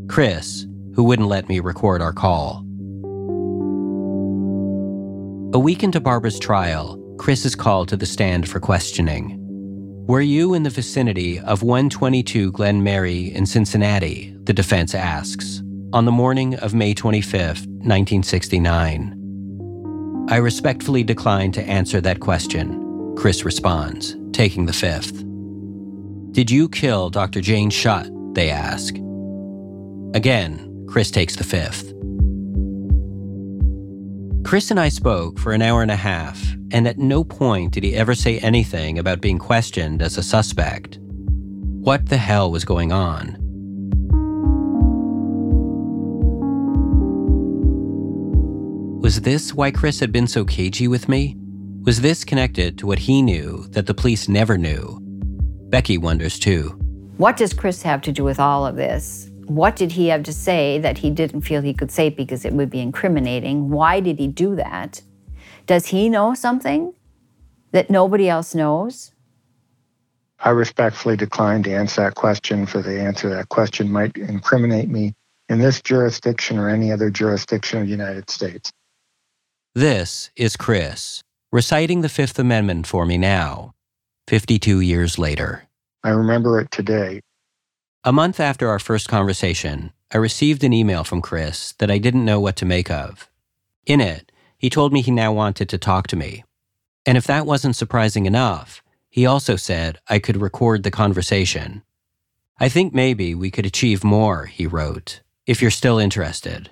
Chris, 0.08 0.66
who 0.94 1.02
wouldn't 1.02 1.28
let 1.28 1.48
me 1.48 1.58
record 1.58 2.00
our 2.00 2.12
call. 2.12 2.64
A 5.52 5.58
week 5.58 5.82
into 5.82 6.00
Barbara's 6.00 6.38
trial, 6.38 6.96
Chris 7.18 7.44
is 7.44 7.56
called 7.56 7.88
to 7.88 7.96
the 7.96 8.06
stand 8.06 8.48
for 8.48 8.60
questioning. 8.60 9.40
Were 10.06 10.20
you 10.20 10.54
in 10.54 10.62
the 10.62 10.70
vicinity 10.70 11.40
of 11.40 11.62
122 11.62 12.52
Glen 12.52 12.84
Mary 12.84 13.32
in 13.34 13.46
Cincinnati? 13.46 14.36
The 14.44 14.52
defense 14.52 14.94
asks, 14.94 15.62
on 15.92 16.04
the 16.04 16.12
morning 16.12 16.54
of 16.56 16.74
May 16.74 16.94
25, 16.94 17.66
1969. 17.66 19.23
I 20.28 20.36
respectfully 20.36 21.04
decline 21.04 21.52
to 21.52 21.62
answer 21.62 22.00
that 22.00 22.20
question, 22.20 23.14
Chris 23.14 23.44
responds, 23.44 24.16
taking 24.32 24.64
the 24.64 24.72
fifth. 24.72 25.22
Did 26.32 26.50
you 26.50 26.66
kill 26.70 27.10
Dr. 27.10 27.42
Jane 27.42 27.68
Shutt? 27.68 28.08
They 28.34 28.48
ask. 28.48 28.94
Again, 30.14 30.86
Chris 30.88 31.10
takes 31.10 31.36
the 31.36 31.44
fifth. 31.44 31.92
Chris 34.44 34.70
and 34.70 34.80
I 34.80 34.88
spoke 34.88 35.38
for 35.38 35.52
an 35.52 35.60
hour 35.60 35.82
and 35.82 35.90
a 35.90 35.96
half, 35.96 36.42
and 36.70 36.88
at 36.88 36.98
no 36.98 37.22
point 37.22 37.72
did 37.72 37.84
he 37.84 37.94
ever 37.94 38.14
say 38.14 38.38
anything 38.38 38.98
about 38.98 39.20
being 39.20 39.38
questioned 39.38 40.00
as 40.00 40.16
a 40.16 40.22
suspect. 40.22 40.98
What 41.00 42.08
the 42.08 42.16
hell 42.16 42.50
was 42.50 42.64
going 42.64 42.92
on? 42.92 43.43
Was 49.04 49.20
this 49.20 49.52
why 49.52 49.70
Chris 49.70 50.00
had 50.00 50.12
been 50.12 50.26
so 50.26 50.46
cagey 50.46 50.88
with 50.88 51.10
me? 51.10 51.36
Was 51.82 52.00
this 52.00 52.24
connected 52.24 52.78
to 52.78 52.86
what 52.86 53.00
he 53.00 53.20
knew 53.20 53.66
that 53.72 53.84
the 53.84 53.92
police 53.92 54.30
never 54.30 54.56
knew? 54.56 54.98
Becky 55.68 55.98
wonders 55.98 56.38
too. 56.38 56.70
What 57.18 57.36
does 57.36 57.52
Chris 57.52 57.82
have 57.82 58.00
to 58.00 58.12
do 58.12 58.24
with 58.24 58.40
all 58.40 58.66
of 58.66 58.76
this? 58.76 59.30
What 59.44 59.76
did 59.76 59.92
he 59.92 60.08
have 60.08 60.22
to 60.22 60.32
say 60.32 60.78
that 60.78 60.96
he 60.96 61.10
didn't 61.10 61.42
feel 61.42 61.60
he 61.60 61.74
could 61.74 61.90
say 61.90 62.08
because 62.08 62.46
it 62.46 62.54
would 62.54 62.70
be 62.70 62.80
incriminating? 62.80 63.68
Why 63.68 64.00
did 64.00 64.18
he 64.18 64.26
do 64.26 64.56
that? 64.56 65.02
Does 65.66 65.84
he 65.88 66.08
know 66.08 66.32
something 66.32 66.94
that 67.72 67.90
nobody 67.90 68.26
else 68.30 68.54
knows? 68.54 69.12
I 70.38 70.48
respectfully 70.48 71.18
decline 71.18 71.62
to 71.64 71.74
answer 71.74 72.04
that 72.04 72.14
question, 72.14 72.64
for 72.64 72.80
the 72.80 72.98
answer 72.98 73.28
to 73.28 73.34
that 73.34 73.50
question 73.50 73.92
might 73.92 74.16
incriminate 74.16 74.88
me 74.88 75.12
in 75.50 75.58
this 75.58 75.82
jurisdiction 75.82 76.58
or 76.58 76.70
any 76.70 76.90
other 76.90 77.10
jurisdiction 77.10 77.82
of 77.82 77.84
the 77.84 77.90
United 77.90 78.30
States. 78.30 78.72
This 79.76 80.30
is 80.36 80.56
Chris, 80.56 81.20
reciting 81.50 82.02
the 82.02 82.08
Fifth 82.08 82.38
Amendment 82.38 82.86
for 82.86 83.04
me 83.04 83.18
now, 83.18 83.74
52 84.28 84.78
years 84.78 85.18
later. 85.18 85.64
I 86.04 86.10
remember 86.10 86.60
it 86.60 86.70
today. 86.70 87.22
A 88.04 88.12
month 88.12 88.38
after 88.38 88.68
our 88.68 88.78
first 88.78 89.08
conversation, 89.08 89.92
I 90.12 90.18
received 90.18 90.62
an 90.62 90.72
email 90.72 91.02
from 91.02 91.20
Chris 91.20 91.72
that 91.78 91.90
I 91.90 91.98
didn't 91.98 92.24
know 92.24 92.38
what 92.38 92.54
to 92.58 92.64
make 92.64 92.88
of. 92.88 93.28
In 93.84 94.00
it, 94.00 94.30
he 94.56 94.70
told 94.70 94.92
me 94.92 95.02
he 95.02 95.10
now 95.10 95.32
wanted 95.32 95.68
to 95.70 95.76
talk 95.76 96.06
to 96.06 96.16
me. 96.16 96.44
And 97.04 97.18
if 97.18 97.26
that 97.26 97.44
wasn't 97.44 97.74
surprising 97.74 98.26
enough, 98.26 98.80
he 99.10 99.26
also 99.26 99.56
said 99.56 99.98
I 100.08 100.20
could 100.20 100.36
record 100.40 100.84
the 100.84 100.92
conversation. 100.92 101.82
I 102.60 102.68
think 102.68 102.94
maybe 102.94 103.34
we 103.34 103.50
could 103.50 103.66
achieve 103.66 104.04
more, 104.04 104.46
he 104.46 104.68
wrote, 104.68 105.20
if 105.48 105.60
you're 105.60 105.72
still 105.72 105.98
interested. 105.98 106.70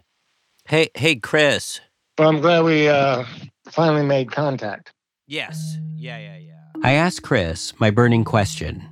Hey, 0.68 0.90
hey, 0.94 1.16
Chris. 1.16 1.80
Well, 2.18 2.28
I'm 2.28 2.42
glad 2.42 2.64
we 2.64 2.88
uh, 2.88 3.24
finally 3.70 4.04
made 4.04 4.30
contact. 4.30 4.92
Yes. 5.26 5.78
Yeah, 5.96 6.18
yeah, 6.18 6.36
yeah. 6.36 6.52
I 6.84 6.92
asked 6.92 7.22
Chris 7.22 7.72
my 7.80 7.90
burning 7.90 8.22
question 8.24 8.86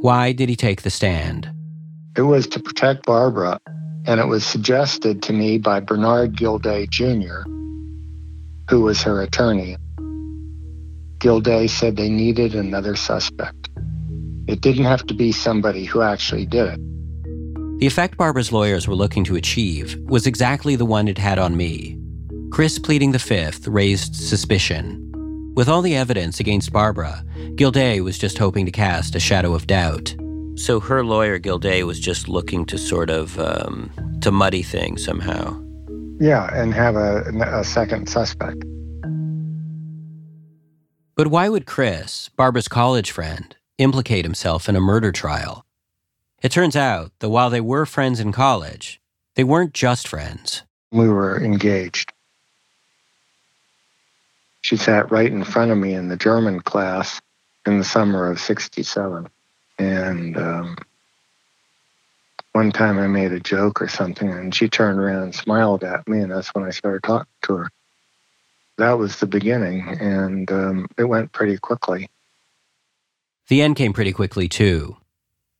Why 0.00 0.32
did 0.32 0.48
he 0.48 0.56
take 0.56 0.80
the 0.80 0.88
stand? 0.88 1.50
It 2.16 2.22
was 2.22 2.46
to 2.48 2.60
protect 2.60 3.04
Barbara, 3.04 3.60
and 4.06 4.20
it 4.20 4.26
was 4.26 4.46
suggested 4.46 5.22
to 5.24 5.34
me 5.34 5.58
by 5.58 5.80
Bernard 5.80 6.38
Gilday 6.38 6.86
Jr., 6.86 7.42
who 8.70 8.80
was 8.80 9.02
her 9.02 9.20
attorney. 9.20 9.76
Gilday 11.18 11.66
said 11.66 11.96
they 11.96 12.08
needed 12.08 12.54
another 12.54 12.96
suspect. 12.96 13.68
It 14.48 14.62
didn't 14.62 14.84
have 14.84 15.06
to 15.08 15.14
be 15.14 15.30
somebody 15.30 15.84
who 15.84 16.00
actually 16.00 16.46
did 16.46 16.68
it. 16.68 16.80
The 17.80 17.86
effect 17.86 18.16
Barbara's 18.16 18.50
lawyers 18.50 18.88
were 18.88 18.94
looking 18.94 19.24
to 19.24 19.36
achieve 19.36 19.98
was 20.04 20.26
exactly 20.26 20.74
the 20.74 20.86
one 20.86 21.06
it 21.06 21.18
had 21.18 21.38
on 21.38 21.56
me. 21.56 21.98
Chris 22.52 22.78
pleading 22.78 23.12
the 23.12 23.18
fifth 23.18 23.66
raised 23.66 24.14
suspicion. 24.14 25.10
With 25.56 25.70
all 25.70 25.80
the 25.80 25.96
evidence 25.96 26.38
against 26.38 26.70
Barbara, 26.70 27.24
Gilday 27.54 28.00
was 28.00 28.18
just 28.18 28.36
hoping 28.36 28.66
to 28.66 28.70
cast 28.70 29.14
a 29.14 29.20
shadow 29.20 29.54
of 29.54 29.66
doubt. 29.66 30.14
So 30.56 30.78
her 30.78 31.02
lawyer, 31.02 31.38
Gilday, 31.38 31.82
was 31.82 31.98
just 31.98 32.28
looking 32.28 32.66
to 32.66 32.76
sort 32.76 33.08
of 33.08 33.38
um, 33.38 33.90
to 34.20 34.30
muddy 34.30 34.62
things 34.62 35.02
somehow. 35.02 35.58
Yeah, 36.20 36.50
and 36.52 36.74
have 36.74 36.94
a, 36.94 37.22
a 37.40 37.64
second 37.64 38.10
suspect. 38.10 38.62
But 41.16 41.28
why 41.28 41.48
would 41.48 41.64
Chris, 41.64 42.28
Barbara's 42.36 42.68
college 42.68 43.12
friend, 43.12 43.56
implicate 43.78 44.26
himself 44.26 44.68
in 44.68 44.76
a 44.76 44.80
murder 44.80 45.10
trial? 45.10 45.64
It 46.42 46.52
turns 46.52 46.76
out 46.76 47.12
that 47.20 47.30
while 47.30 47.48
they 47.48 47.62
were 47.62 47.86
friends 47.86 48.20
in 48.20 48.30
college, 48.30 49.00
they 49.36 49.44
weren't 49.44 49.72
just 49.72 50.06
friends. 50.06 50.64
We 50.90 51.08
were 51.08 51.42
engaged. 51.42 52.12
She 54.62 54.76
sat 54.76 55.10
right 55.10 55.30
in 55.30 55.44
front 55.44 55.70
of 55.70 55.78
me 55.78 55.94
in 55.94 56.08
the 56.08 56.16
German 56.16 56.60
class 56.60 57.20
in 57.66 57.78
the 57.78 57.84
summer 57.84 58.30
of 58.30 58.40
67. 58.40 59.28
And 59.78 60.36
um, 60.36 60.76
one 62.52 62.70
time 62.70 62.98
I 62.98 63.06
made 63.06 63.32
a 63.32 63.40
joke 63.40 63.82
or 63.82 63.88
something, 63.88 64.30
and 64.30 64.54
she 64.54 64.68
turned 64.68 64.98
around 64.98 65.22
and 65.24 65.34
smiled 65.34 65.84
at 65.84 66.06
me, 66.08 66.20
and 66.20 66.30
that's 66.30 66.54
when 66.54 66.64
I 66.64 66.70
started 66.70 67.02
talking 67.02 67.26
to 67.42 67.54
her. 67.54 67.70
That 68.78 68.92
was 68.98 69.16
the 69.16 69.26
beginning, 69.26 69.88
and 70.00 70.50
um, 70.50 70.88
it 70.96 71.04
went 71.04 71.32
pretty 71.32 71.58
quickly. 71.58 72.08
The 73.48 73.62
end 73.62 73.76
came 73.76 73.92
pretty 73.92 74.12
quickly, 74.12 74.48
too. 74.48 74.96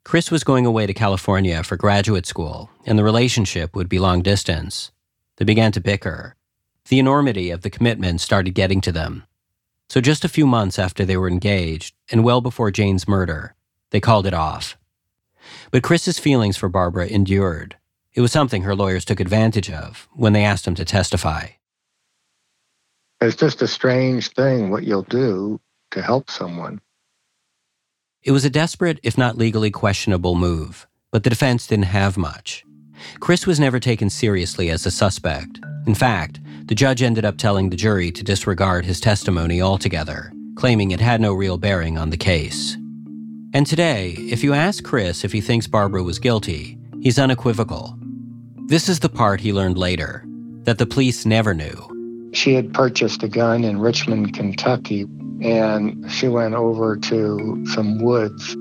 Chris 0.05 0.31
was 0.31 0.45
going 0.45 0.67
away 0.67 0.87
to 0.87 0.95
California 0.95 1.63
for 1.63 1.77
graduate 1.77 2.27
school, 2.27 2.71
and 2.87 2.99
the 2.99 3.05
relationship 3.05 3.75
would 3.77 3.89
be 3.89 3.99
long 3.99 4.23
distance. 4.23 4.91
They 5.37 5.45
began 5.45 5.73
to 5.73 5.81
bicker. 5.81 6.37
The 6.89 6.99
enormity 6.99 7.51
of 7.51 7.63
the 7.63 7.71
commitment 7.71 8.21
started 8.21 8.55
getting 8.55 8.81
to 8.83 8.93
them. 8.93 9.25
So, 9.89 10.01
just 10.01 10.25
a 10.25 10.29
few 10.29 10.47
months 10.47 10.79
after 10.79 11.05
they 11.05 11.17
were 11.17 11.29
engaged, 11.29 11.95
and 12.11 12.25
well 12.25 12.41
before 12.41 12.71
Jane's 12.71 13.07
murder, 13.07 13.55
they 13.91 14.01
called 14.01 14.27
it 14.27 14.35
off. 14.35 14.77
But 15.71 15.83
Chris's 15.83 16.19
feelings 16.19 16.57
for 16.57 16.69
Barbara 16.69 17.07
endured. 17.07 17.77
It 18.15 18.21
was 18.21 18.33
something 18.33 18.63
her 18.63 18.75
lawyers 18.75 19.05
took 19.05 19.21
advantage 19.21 19.71
of 19.71 20.09
when 20.15 20.33
they 20.33 20.45
asked 20.45 20.67
him 20.67 20.75
to 20.77 20.85
testify. 20.85 21.49
It's 23.21 23.37
just 23.37 23.63
a 23.63 23.69
strange 23.69 24.31
thing 24.31 24.71
what 24.71 24.83
you'll 24.83 25.03
do 25.03 25.61
to 25.93 26.03
help 26.03 26.31
someone. 26.31 26.81
It 28.23 28.33
was 28.33 28.45
a 28.45 28.51
desperate, 28.51 28.99
if 29.03 29.17
not 29.17 29.39
legally 29.39 29.71
questionable 29.71 30.35
move, 30.35 30.87
but 31.11 31.23
the 31.23 31.31
defense 31.31 31.67
didn't 31.67 31.85
have 31.87 32.17
much. 32.17 32.65
Chris 33.21 33.47
was 33.47 33.61
never 33.61 33.81
taken 33.81 34.11
seriously 34.11 34.71
as 34.71 34.87
a 34.87 34.91
suspect. 34.91 35.61
In 35.87 35.95
fact, 35.95 36.41
the 36.67 36.75
judge 36.75 37.03
ended 37.03 37.25
up 37.25 37.39
telling 37.39 37.71
the 37.71 37.77
jury 37.77 38.13
to 38.13 38.23
disregard 38.23 38.85
his 38.85 39.01
testimony 39.01 39.61
altogether, 39.61 40.33
claiming 40.55 40.91
it 40.91 41.01
had 41.01 41.21
no 41.21 41.35
real 41.35 41.59
bearing 41.59 41.99
on 41.99 42.11
the 42.11 42.17
case. 42.17 42.77
And 43.53 43.67
today, 43.67 44.13
if 44.19 44.45
you 44.45 44.55
ask 44.55 44.85
Chris 44.85 45.25
if 45.25 45.33
he 45.33 45.41
thinks 45.41 45.67
Barbara 45.67 46.03
was 46.03 46.19
guilty, 46.19 46.79
he's 47.01 47.19
unequivocal. 47.19 47.99
This 48.69 48.89
is 48.89 49.01
the 49.01 49.09
part 49.09 49.41
he 49.41 49.53
learned 49.53 49.77
later 49.77 50.25
that 50.63 50.79
the 50.79 50.87
police 50.87 51.27
never 51.27 51.53
knew. 51.53 52.31
She 52.33 52.55
had 52.55 52.73
purchased 52.73 53.23
a 53.23 53.29
gun 53.29 53.65
in 53.65 53.81
Richmond, 53.81 54.35
Kentucky, 54.35 55.07
and 55.43 56.11
she 56.11 56.29
went 56.29 56.55
over 56.55 56.97
to 56.97 57.65
some 57.67 57.99
woods 57.99 58.53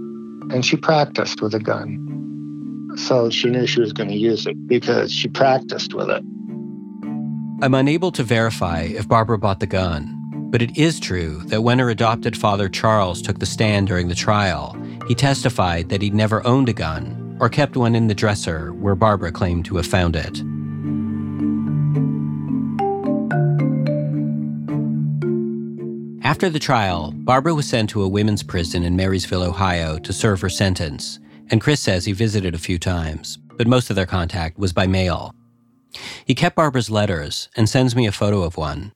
and 0.51 0.65
she 0.65 0.75
practiced 0.75 1.41
with 1.41 1.53
a 1.53 1.59
gun. 1.59 2.97
So 2.97 3.29
she 3.29 3.49
knew 3.49 3.67
she 3.67 3.79
was 3.79 3.93
going 3.93 4.09
to 4.09 4.17
use 4.17 4.45
it 4.47 4.67
because 4.67 5.13
she 5.13 5.29
practiced 5.29 5.93
with 5.93 6.09
it. 6.09 6.23
I'm 7.63 7.75
unable 7.75 8.11
to 8.13 8.23
verify 8.23 8.81
if 8.81 9.07
Barbara 9.07 9.37
bought 9.37 9.59
the 9.59 9.67
gun, 9.67 10.17
but 10.49 10.63
it 10.63 10.75
is 10.75 10.99
true 10.99 11.43
that 11.45 11.61
when 11.61 11.77
her 11.77 11.91
adopted 11.91 12.35
father 12.35 12.67
Charles 12.67 13.21
took 13.21 13.37
the 13.37 13.45
stand 13.45 13.85
during 13.85 14.07
the 14.07 14.15
trial, 14.15 14.75
he 15.07 15.13
testified 15.13 15.89
that 15.89 16.01
he'd 16.01 16.15
never 16.15 16.43
owned 16.47 16.69
a 16.69 16.73
gun 16.73 17.37
or 17.39 17.49
kept 17.49 17.77
one 17.77 17.93
in 17.93 18.07
the 18.07 18.15
dresser 18.15 18.73
where 18.73 18.95
Barbara 18.95 19.31
claimed 19.31 19.65
to 19.65 19.75
have 19.75 19.85
found 19.85 20.15
it. 20.15 20.41
After 26.25 26.49
the 26.49 26.57
trial, 26.57 27.11
Barbara 27.15 27.53
was 27.53 27.69
sent 27.69 27.91
to 27.91 28.01
a 28.01 28.07
women's 28.07 28.41
prison 28.41 28.81
in 28.83 28.95
Marysville, 28.95 29.43
Ohio 29.43 29.99
to 29.99 30.11
serve 30.11 30.41
her 30.41 30.49
sentence, 30.49 31.19
and 31.51 31.61
Chris 31.61 31.79
says 31.79 32.05
he 32.05 32.13
visited 32.13 32.55
a 32.55 32.57
few 32.57 32.79
times, 32.79 33.37
but 33.55 33.67
most 33.67 33.91
of 33.91 33.95
their 33.95 34.07
contact 34.07 34.57
was 34.57 34.73
by 34.73 34.87
mail. 34.87 35.35
He 36.25 36.35
kept 36.35 36.55
Barbara's 36.55 36.89
letters 36.89 37.49
and 37.55 37.67
sends 37.67 37.95
me 37.95 38.07
a 38.07 38.11
photo 38.11 38.43
of 38.43 38.57
one. 38.57 38.93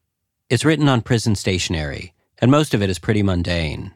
It's 0.50 0.66
written 0.66 0.88
on 0.88 1.02
prison 1.02 1.36
stationery, 1.36 2.14
and 2.40 2.52
most 2.52 2.74
of 2.74 2.82
it 2.82 2.90
is 2.90 3.00
pretty 3.00 3.24
mundane. 3.24 3.92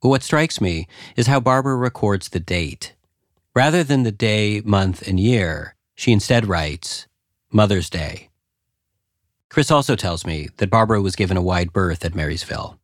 But 0.00 0.08
what 0.08 0.22
strikes 0.22 0.60
me 0.60 0.88
is 1.16 1.26
how 1.26 1.40
Barbara 1.40 1.76
records 1.76 2.30
the 2.30 2.40
date. 2.40 2.94
Rather 3.54 3.84
than 3.84 4.02
the 4.02 4.12
day, 4.12 4.62
month, 4.64 5.06
and 5.06 5.20
year, 5.20 5.74
she 5.94 6.12
instead 6.12 6.46
writes 6.46 7.06
Mother's 7.52 7.90
Day. 7.90 8.30
Chris 9.50 9.70
also 9.70 9.96
tells 9.96 10.24
me 10.24 10.48
that 10.58 10.70
Barbara 10.70 11.02
was 11.02 11.16
given 11.16 11.36
a 11.36 11.42
wide 11.42 11.72
berth 11.72 12.04
at 12.04 12.14
Marysville. 12.14 12.78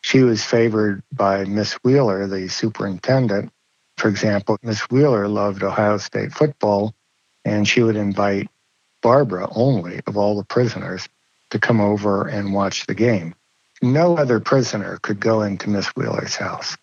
She 0.00 0.20
was 0.22 0.42
favored 0.42 1.02
by 1.12 1.44
Miss 1.44 1.74
Wheeler, 1.84 2.26
the 2.26 2.48
superintendent. 2.48 3.52
For 3.98 4.08
example, 4.08 4.56
Miss 4.62 4.80
Wheeler 4.90 5.28
loved 5.28 5.62
Ohio 5.62 5.98
State 5.98 6.32
football, 6.32 6.94
and 7.44 7.68
she 7.68 7.82
would 7.82 7.96
invite 7.96 8.48
Barbara 9.02 9.48
only 9.54 10.00
of 10.06 10.16
all 10.16 10.36
the 10.36 10.44
prisoners 10.44 11.08
to 11.50 11.58
come 11.58 11.80
over 11.80 12.26
and 12.26 12.52
watch 12.52 12.86
the 12.86 12.94
game. 12.94 13.34
No 13.80 14.16
other 14.16 14.40
prisoner 14.40 14.98
could 15.02 15.20
go 15.20 15.42
into 15.42 15.70
Miss 15.70 15.86
Wheeler's 15.88 16.36
house. 16.36 16.76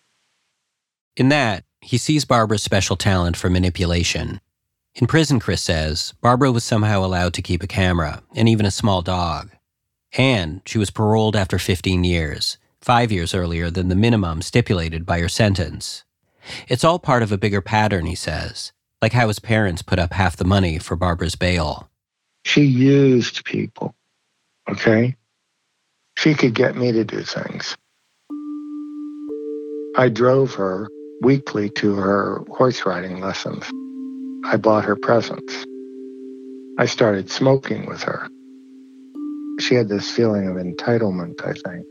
In 1.16 1.28
that, 1.28 1.64
he 1.80 1.98
sees 1.98 2.24
Barbara's 2.24 2.62
special 2.62 2.96
talent 2.96 3.36
for 3.36 3.50
manipulation. 3.50 4.40
In 4.94 5.06
prison, 5.06 5.40
Chris 5.40 5.62
says, 5.62 6.14
Barbara 6.22 6.50
was 6.50 6.64
somehow 6.64 7.04
allowed 7.04 7.34
to 7.34 7.42
keep 7.42 7.62
a 7.62 7.66
camera 7.66 8.22
and 8.34 8.48
even 8.48 8.64
a 8.64 8.70
small 8.70 9.02
dog. 9.02 9.50
And 10.16 10.62
she 10.64 10.78
was 10.78 10.90
paroled 10.90 11.36
after 11.36 11.58
15 11.58 12.02
years, 12.02 12.56
five 12.80 13.12
years 13.12 13.34
earlier 13.34 13.70
than 13.70 13.88
the 13.88 13.94
minimum 13.94 14.40
stipulated 14.40 15.04
by 15.04 15.20
her 15.20 15.28
sentence. 15.28 16.04
It's 16.68 16.84
all 16.84 16.98
part 16.98 17.22
of 17.22 17.30
a 17.30 17.38
bigger 17.38 17.60
pattern, 17.60 18.06
he 18.06 18.14
says, 18.14 18.72
like 19.02 19.12
how 19.12 19.28
his 19.28 19.38
parents 19.38 19.82
put 19.82 19.98
up 19.98 20.12
half 20.14 20.36
the 20.36 20.44
money 20.44 20.78
for 20.78 20.96
Barbara's 20.96 21.34
bail. 21.34 21.90
She 22.46 22.62
used 22.62 23.44
people, 23.44 23.92
okay? 24.70 25.16
She 26.16 26.34
could 26.34 26.54
get 26.54 26.76
me 26.76 26.92
to 26.92 27.02
do 27.02 27.22
things. 27.22 27.76
I 29.96 30.08
drove 30.10 30.54
her 30.54 30.86
weekly 31.22 31.70
to 31.70 31.96
her 31.96 32.44
horse 32.48 32.86
riding 32.86 33.20
lessons. 33.20 33.64
I 34.44 34.58
bought 34.58 34.84
her 34.84 34.94
presents. 34.94 35.66
I 36.78 36.86
started 36.86 37.32
smoking 37.32 37.86
with 37.86 38.04
her. 38.04 38.28
She 39.58 39.74
had 39.74 39.88
this 39.88 40.08
feeling 40.08 40.46
of 40.46 40.54
entitlement, 40.54 41.44
I 41.44 41.52
think. 41.52 41.84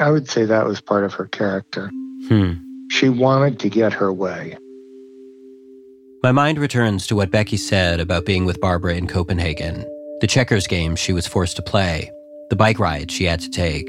I 0.00 0.10
would 0.10 0.30
say 0.30 0.46
that 0.46 0.66
was 0.66 0.80
part 0.80 1.04
of 1.04 1.12
her 1.12 1.26
character. 1.26 1.90
Hmm. 2.26 2.54
She 2.90 3.10
wanted 3.10 3.58
to 3.60 3.68
get 3.68 3.92
her 3.92 4.10
way. 4.10 4.56
My 6.20 6.32
mind 6.32 6.58
returns 6.58 7.06
to 7.06 7.14
what 7.14 7.30
Becky 7.30 7.56
said 7.56 8.00
about 8.00 8.26
being 8.26 8.44
with 8.44 8.60
Barbara 8.60 8.96
in 8.96 9.06
Copenhagen, 9.06 9.84
the 10.20 10.26
checkers 10.26 10.66
game 10.66 10.96
she 10.96 11.12
was 11.12 11.28
forced 11.28 11.54
to 11.54 11.62
play, 11.62 12.10
the 12.50 12.56
bike 12.56 12.80
ride 12.80 13.12
she 13.12 13.22
had 13.22 13.38
to 13.38 13.48
take. 13.48 13.88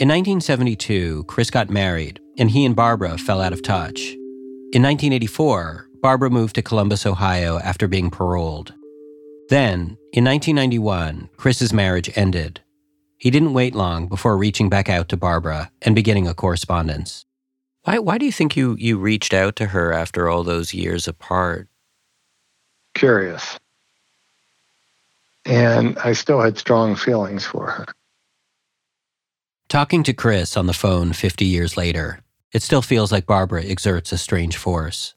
In 0.00 0.08
1972, 0.08 1.22
Chris 1.28 1.48
got 1.48 1.70
married, 1.70 2.18
and 2.36 2.50
he 2.50 2.64
and 2.64 2.74
Barbara 2.74 3.18
fell 3.18 3.40
out 3.40 3.52
of 3.52 3.62
touch. 3.62 4.00
In 4.72 4.82
1984, 4.82 5.90
Barbara 6.02 6.30
moved 6.30 6.56
to 6.56 6.62
Columbus, 6.62 7.06
Ohio 7.06 7.60
after 7.60 7.86
being 7.86 8.10
paroled. 8.10 8.74
Then, 9.48 9.96
in 10.12 10.24
1991, 10.24 11.30
Chris's 11.36 11.72
marriage 11.72 12.10
ended. 12.16 12.62
He 13.18 13.30
didn't 13.30 13.52
wait 13.52 13.74
long 13.74 14.06
before 14.06 14.36
reaching 14.36 14.68
back 14.68 14.88
out 14.88 15.08
to 15.08 15.16
Barbara 15.16 15.72
and 15.82 15.94
beginning 15.94 16.28
a 16.28 16.34
correspondence. 16.34 17.26
Why, 17.82 17.98
why 17.98 18.16
do 18.16 18.24
you 18.24 18.32
think 18.32 18.56
you, 18.56 18.76
you 18.78 18.96
reached 18.96 19.34
out 19.34 19.56
to 19.56 19.66
her 19.66 19.92
after 19.92 20.28
all 20.28 20.44
those 20.44 20.72
years 20.72 21.08
apart? 21.08 21.68
Curious. 22.94 23.58
And 25.44 25.98
I 25.98 26.12
still 26.12 26.40
had 26.40 26.58
strong 26.58 26.94
feelings 26.94 27.44
for 27.44 27.70
her. 27.70 27.86
Talking 29.68 30.02
to 30.04 30.12
Chris 30.12 30.56
on 30.56 30.66
the 30.66 30.72
phone 30.72 31.12
50 31.12 31.44
years 31.44 31.76
later, 31.76 32.20
it 32.52 32.62
still 32.62 32.82
feels 32.82 33.10
like 33.10 33.26
Barbara 33.26 33.64
exerts 33.64 34.12
a 34.12 34.18
strange 34.18 34.56
force. 34.56 35.14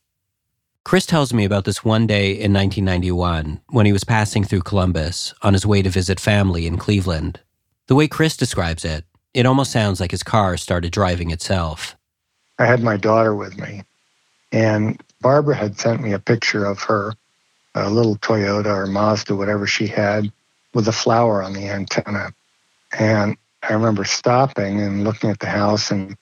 Chris 0.83 1.05
tells 1.05 1.33
me 1.33 1.45
about 1.45 1.65
this 1.65 1.85
one 1.85 2.07
day 2.07 2.31
in 2.31 2.51
1991 2.51 3.61
when 3.69 3.85
he 3.85 3.93
was 3.93 4.03
passing 4.03 4.43
through 4.43 4.61
Columbus 4.61 5.33
on 5.43 5.53
his 5.53 5.65
way 5.65 5.81
to 5.83 5.89
visit 5.89 6.19
family 6.19 6.65
in 6.65 6.77
Cleveland. 6.77 7.39
The 7.87 7.95
way 7.95 8.07
Chris 8.07 8.37
describes 8.37 8.85
it, 8.85 9.05
it 9.33 9.45
almost 9.45 9.71
sounds 9.71 9.99
like 9.99 10.11
his 10.11 10.23
car 10.23 10.57
started 10.57 10.91
driving 10.91 11.31
itself. 11.31 11.95
I 12.59 12.65
had 12.65 12.83
my 12.83 12.97
daughter 12.97 13.35
with 13.35 13.57
me, 13.57 13.83
and 14.51 15.01
Barbara 15.21 15.55
had 15.55 15.79
sent 15.79 16.01
me 16.01 16.13
a 16.13 16.19
picture 16.19 16.65
of 16.65 16.83
her, 16.83 17.13
a 17.73 17.89
little 17.89 18.17
Toyota 18.17 18.67
or 18.67 18.87
Mazda, 18.87 19.35
whatever 19.35 19.65
she 19.67 19.87
had, 19.87 20.31
with 20.73 20.87
a 20.87 20.91
flower 20.91 21.41
on 21.41 21.53
the 21.53 21.69
antenna. 21.69 22.33
And 22.97 23.37
I 23.63 23.73
remember 23.73 24.03
stopping 24.03 24.81
and 24.81 25.03
looking 25.03 25.29
at 25.29 25.39
the 25.39 25.47
house 25.47 25.91
and 25.91 26.15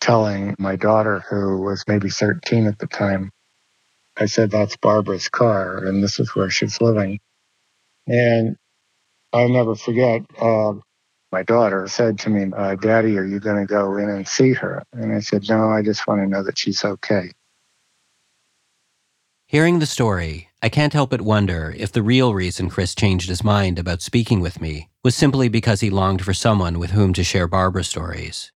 telling 0.00 0.54
my 0.58 0.76
daughter, 0.76 1.20
who 1.28 1.58
was 1.58 1.84
maybe 1.88 2.10
13 2.10 2.66
at 2.66 2.78
the 2.78 2.86
time, 2.86 3.30
I 4.16 4.26
said, 4.26 4.50
That's 4.50 4.76
Barbara's 4.76 5.28
car, 5.28 5.78
and 5.84 6.02
this 6.02 6.20
is 6.20 6.34
where 6.34 6.50
she's 6.50 6.80
living. 6.80 7.20
And 8.06 8.56
I'll 9.32 9.48
never 9.48 9.74
forget, 9.74 10.22
uh, 10.38 10.74
my 11.32 11.42
daughter 11.42 11.88
said 11.88 12.18
to 12.20 12.30
me, 12.30 12.52
uh, 12.54 12.74
Daddy, 12.76 13.18
are 13.18 13.24
you 13.24 13.40
going 13.40 13.56
to 13.56 13.66
go 13.66 13.96
in 13.96 14.10
and 14.10 14.28
see 14.28 14.52
her? 14.52 14.82
And 14.92 15.12
I 15.14 15.20
said, 15.20 15.48
No, 15.48 15.70
I 15.70 15.82
just 15.82 16.06
want 16.06 16.20
to 16.20 16.26
know 16.26 16.42
that 16.42 16.58
she's 16.58 16.84
okay. 16.84 17.30
Hearing 19.46 19.80
the 19.80 19.86
story, 19.86 20.50
I 20.62 20.68
can't 20.68 20.92
help 20.92 21.10
but 21.10 21.22
wonder 21.22 21.74
if 21.76 21.92
the 21.92 22.02
real 22.02 22.34
reason 22.34 22.70
Chris 22.70 22.94
changed 22.94 23.28
his 23.28 23.42
mind 23.42 23.78
about 23.78 24.00
speaking 24.00 24.40
with 24.40 24.60
me 24.60 24.88
was 25.02 25.14
simply 25.14 25.48
because 25.48 25.80
he 25.80 25.90
longed 25.90 26.24
for 26.24 26.32
someone 26.32 26.78
with 26.78 26.92
whom 26.92 27.12
to 27.14 27.24
share 27.24 27.48
Barbara 27.48 27.84
stories. 27.84 28.52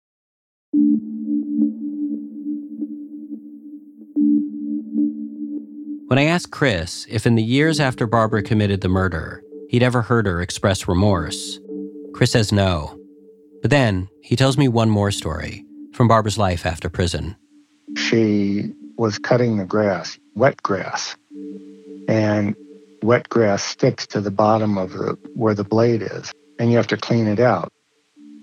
When 6.06 6.18
I 6.18 6.24
asked 6.24 6.52
Chris 6.52 7.06
if 7.08 7.26
in 7.26 7.34
the 7.34 7.42
years 7.42 7.80
after 7.80 8.06
Barbara 8.06 8.42
committed 8.42 8.80
the 8.80 8.88
murder, 8.88 9.42
he'd 9.68 9.82
ever 9.82 10.02
heard 10.02 10.26
her 10.26 10.42
express 10.42 10.86
remorse, 10.86 11.58
Chris 12.14 12.30
says 12.30 12.52
no. 12.52 12.98
But 13.60 13.70
then 13.70 14.08
he 14.22 14.36
tells 14.36 14.56
me 14.56 14.68
one 14.68 14.88
more 14.88 15.10
story 15.10 15.64
from 15.92 16.06
Barbara's 16.06 16.38
life 16.38 16.64
after 16.64 16.88
prison. 16.88 17.36
She 17.96 18.72
was 18.96 19.18
cutting 19.18 19.56
the 19.56 19.64
grass, 19.64 20.18
wet 20.34 20.62
grass, 20.62 21.16
and 22.08 22.54
wet 23.02 23.28
grass 23.28 23.64
sticks 23.64 24.06
to 24.08 24.20
the 24.20 24.30
bottom 24.30 24.78
of 24.78 24.92
the 24.92 25.18
where 25.34 25.54
the 25.54 25.64
blade 25.64 26.02
is, 26.02 26.32
and 26.58 26.70
you 26.70 26.76
have 26.76 26.86
to 26.88 26.96
clean 26.96 27.26
it 27.26 27.40
out. 27.40 27.72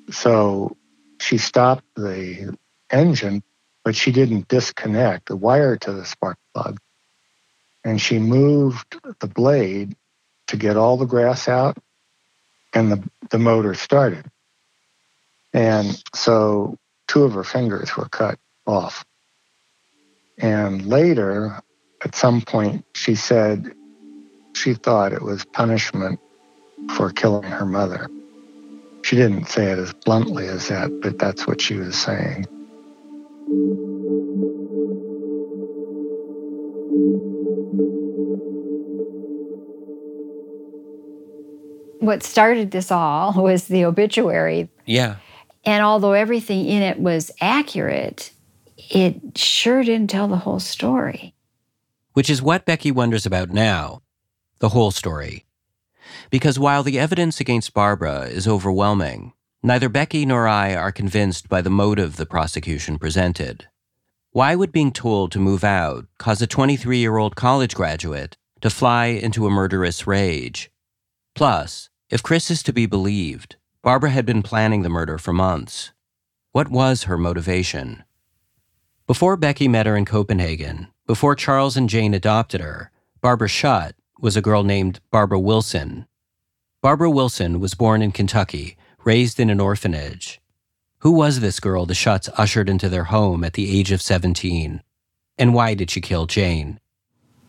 So 0.09 0.75
she 1.21 1.37
stopped 1.37 1.85
the 1.95 2.57
engine, 2.91 3.41
but 3.85 3.95
she 3.95 4.11
didn't 4.11 4.49
disconnect 4.49 5.29
the 5.29 5.37
wire 5.37 5.77
to 5.77 5.93
the 5.93 6.05
spark 6.05 6.37
plug. 6.53 6.79
And 7.85 8.01
she 8.01 8.19
moved 8.19 8.99
the 9.19 9.27
blade 9.27 9.95
to 10.47 10.57
get 10.57 10.77
all 10.77 10.97
the 10.97 11.05
grass 11.05 11.47
out, 11.47 11.77
and 12.73 12.91
the, 12.91 13.09
the 13.29 13.39
motor 13.39 13.73
started. 13.73 14.25
And 15.53 16.01
so 16.15 16.77
two 17.07 17.23
of 17.23 17.33
her 17.33 17.43
fingers 17.43 17.95
were 17.95 18.09
cut 18.09 18.39
off. 18.65 19.05
And 20.37 20.85
later, 20.85 21.61
at 22.03 22.15
some 22.15 22.41
point, 22.41 22.85
she 22.95 23.15
said 23.15 23.73
she 24.53 24.73
thought 24.73 25.13
it 25.13 25.21
was 25.21 25.45
punishment 25.45 26.19
for 26.95 27.11
killing 27.11 27.43
her 27.49 27.65
mother. 27.65 28.09
She 29.03 29.15
didn't 29.15 29.45
say 29.45 29.71
it 29.71 29.79
as 29.79 29.93
bluntly 29.93 30.47
as 30.47 30.67
that, 30.69 30.99
but 31.01 31.19
that's 31.19 31.47
what 31.47 31.61
she 31.61 31.75
was 31.75 31.97
saying. 31.97 32.45
What 42.01 42.23
started 42.23 42.71
this 42.71 42.91
all 42.91 43.33
was 43.43 43.67
the 43.67 43.85
obituary. 43.85 44.69
Yeah. 44.85 45.17
And 45.63 45.83
although 45.83 46.13
everything 46.13 46.65
in 46.65 46.81
it 46.81 46.99
was 46.99 47.31
accurate, 47.39 48.31
it 48.77 49.37
sure 49.37 49.83
didn't 49.83 50.09
tell 50.09 50.27
the 50.27 50.37
whole 50.37 50.59
story. 50.59 51.35
Which 52.13 52.29
is 52.29 52.41
what 52.41 52.65
Becky 52.65 52.91
wonders 52.91 53.25
about 53.25 53.51
now 53.51 54.01
the 54.59 54.69
whole 54.69 54.91
story. 54.91 55.45
Because 56.29 56.59
while 56.59 56.83
the 56.83 56.99
evidence 56.99 57.39
against 57.39 57.73
Barbara 57.73 58.23
is 58.23 58.47
overwhelming, 58.47 59.33
neither 59.63 59.89
Becky 59.89 60.25
nor 60.25 60.47
I 60.47 60.75
are 60.75 60.91
convinced 60.91 61.49
by 61.49 61.61
the 61.61 61.69
motive 61.69 62.15
the 62.15 62.25
prosecution 62.25 62.97
presented. 62.97 63.67
Why 64.31 64.55
would 64.55 64.71
being 64.71 64.91
told 64.91 65.31
to 65.31 65.39
move 65.39 65.63
out 65.63 66.05
cause 66.17 66.41
a 66.41 66.47
23 66.47 66.97
year 66.97 67.17
old 67.17 67.35
college 67.35 67.75
graduate 67.75 68.37
to 68.61 68.69
fly 68.69 69.05
into 69.07 69.45
a 69.45 69.51
murderous 69.51 70.07
rage? 70.07 70.71
Plus, 71.35 71.89
if 72.11 72.21
Chris 72.21 72.51
is 72.51 72.61
to 72.63 72.73
be 72.73 72.85
believed, 72.85 73.55
Barbara 73.81 74.09
had 74.09 74.25
been 74.25 74.43
planning 74.43 74.81
the 74.81 74.89
murder 74.89 75.17
for 75.17 75.31
months. 75.31 75.93
What 76.51 76.69
was 76.69 77.03
her 77.03 77.17
motivation? 77.17 78.03
Before 79.07 79.37
Becky 79.37 79.69
met 79.69 79.85
her 79.85 79.95
in 79.95 80.03
Copenhagen, 80.03 80.89
before 81.07 81.35
Charles 81.35 81.77
and 81.77 81.89
Jane 81.89 82.13
adopted 82.13 82.59
her, 82.59 82.91
Barbara 83.21 83.47
Shutt 83.47 83.95
was 84.19 84.35
a 84.35 84.41
girl 84.41 84.63
named 84.63 84.99
Barbara 85.09 85.39
Wilson. 85.39 86.05
Barbara 86.81 87.09
Wilson 87.09 87.61
was 87.61 87.75
born 87.75 88.01
in 88.01 88.11
Kentucky, 88.11 88.75
raised 89.05 89.39
in 89.39 89.49
an 89.49 89.61
orphanage. 89.61 90.41
Who 90.99 91.11
was 91.11 91.39
this 91.39 91.61
girl 91.61 91.85
the 91.85 91.93
Shutts 91.93 92.29
ushered 92.37 92.69
into 92.69 92.89
their 92.89 93.05
home 93.05 93.45
at 93.45 93.53
the 93.53 93.79
age 93.79 93.91
of 93.91 94.01
17? 94.01 94.83
And 95.37 95.53
why 95.53 95.75
did 95.75 95.89
she 95.89 96.01
kill 96.01 96.25
Jane? 96.25 96.80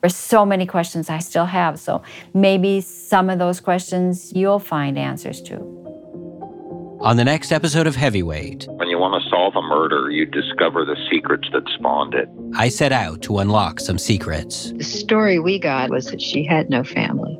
There's 0.02 0.16
so 0.16 0.44
many 0.44 0.66
questions 0.66 1.08
I 1.08 1.18
still 1.20 1.46
have, 1.46 1.78
so 1.78 2.02
maybe 2.34 2.80
some 2.80 3.30
of 3.30 3.38
those 3.38 3.60
questions 3.60 4.32
you'll 4.34 4.58
find 4.58 4.98
answers 4.98 5.40
to. 5.42 5.54
On 7.00 7.16
the 7.16 7.24
next 7.24 7.52
episode 7.52 7.86
of 7.86 7.94
Heavyweight, 7.94 8.66
When 8.68 8.88
you 8.88 8.98
want 8.98 9.22
to 9.22 9.30
solve 9.30 9.54
a 9.54 9.62
murder, 9.62 10.10
you 10.10 10.26
discover 10.26 10.84
the 10.84 10.96
secrets 11.08 11.48
that 11.52 11.62
spawned 11.78 12.14
it. 12.14 12.28
I 12.56 12.68
set 12.68 12.90
out 12.90 13.22
to 13.22 13.38
unlock 13.38 13.78
some 13.78 13.96
secrets. 13.96 14.72
The 14.72 14.82
story 14.82 15.38
we 15.38 15.60
got 15.60 15.90
was 15.90 16.06
that 16.06 16.20
she 16.20 16.44
had 16.44 16.68
no 16.68 16.82
family. 16.82 17.38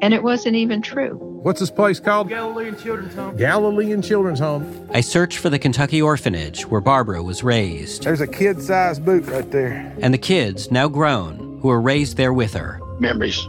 And 0.00 0.14
it 0.14 0.22
wasn't 0.22 0.54
even 0.54 0.82
true. 0.82 1.14
What's 1.42 1.58
this 1.58 1.70
place 1.70 1.98
called? 1.98 2.28
Galilean 2.28 2.76
Children's 2.76 3.14
Home. 3.14 3.36
Galilean 3.36 4.02
Children's 4.02 4.40
Home. 4.40 4.88
I 4.92 5.00
searched 5.00 5.38
for 5.38 5.50
the 5.50 5.58
Kentucky 5.58 6.00
orphanage 6.02 6.66
where 6.66 6.80
Barbara 6.80 7.22
was 7.22 7.42
raised. 7.42 8.04
There's 8.04 8.20
a 8.20 8.26
kid 8.28 8.62
sized 8.62 9.04
boot 9.04 9.26
right 9.26 9.48
there. 9.50 9.92
And 10.02 10.12
the 10.14 10.18
kids, 10.18 10.70
now 10.70 10.88
grown, 10.88 11.55
who 11.66 11.70
who 11.70 11.72
were 11.72 11.80
raised 11.80 12.16
there 12.16 12.32
with 12.32 12.54
her. 12.54 12.80
Memories. 13.00 13.48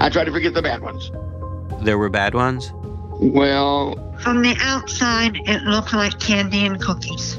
I 0.00 0.08
try 0.08 0.24
to 0.24 0.32
forget 0.32 0.54
the 0.54 0.62
bad 0.62 0.80
ones. 0.80 1.12
There 1.84 1.98
were 1.98 2.08
bad 2.08 2.34
ones? 2.34 2.72
Well, 3.20 3.96
From 4.20 4.40
the 4.40 4.56
outside, 4.60 5.36
it 5.46 5.62
looked 5.64 5.92
like 5.92 6.18
candy 6.20 6.64
and 6.64 6.80
cookies. 6.80 7.36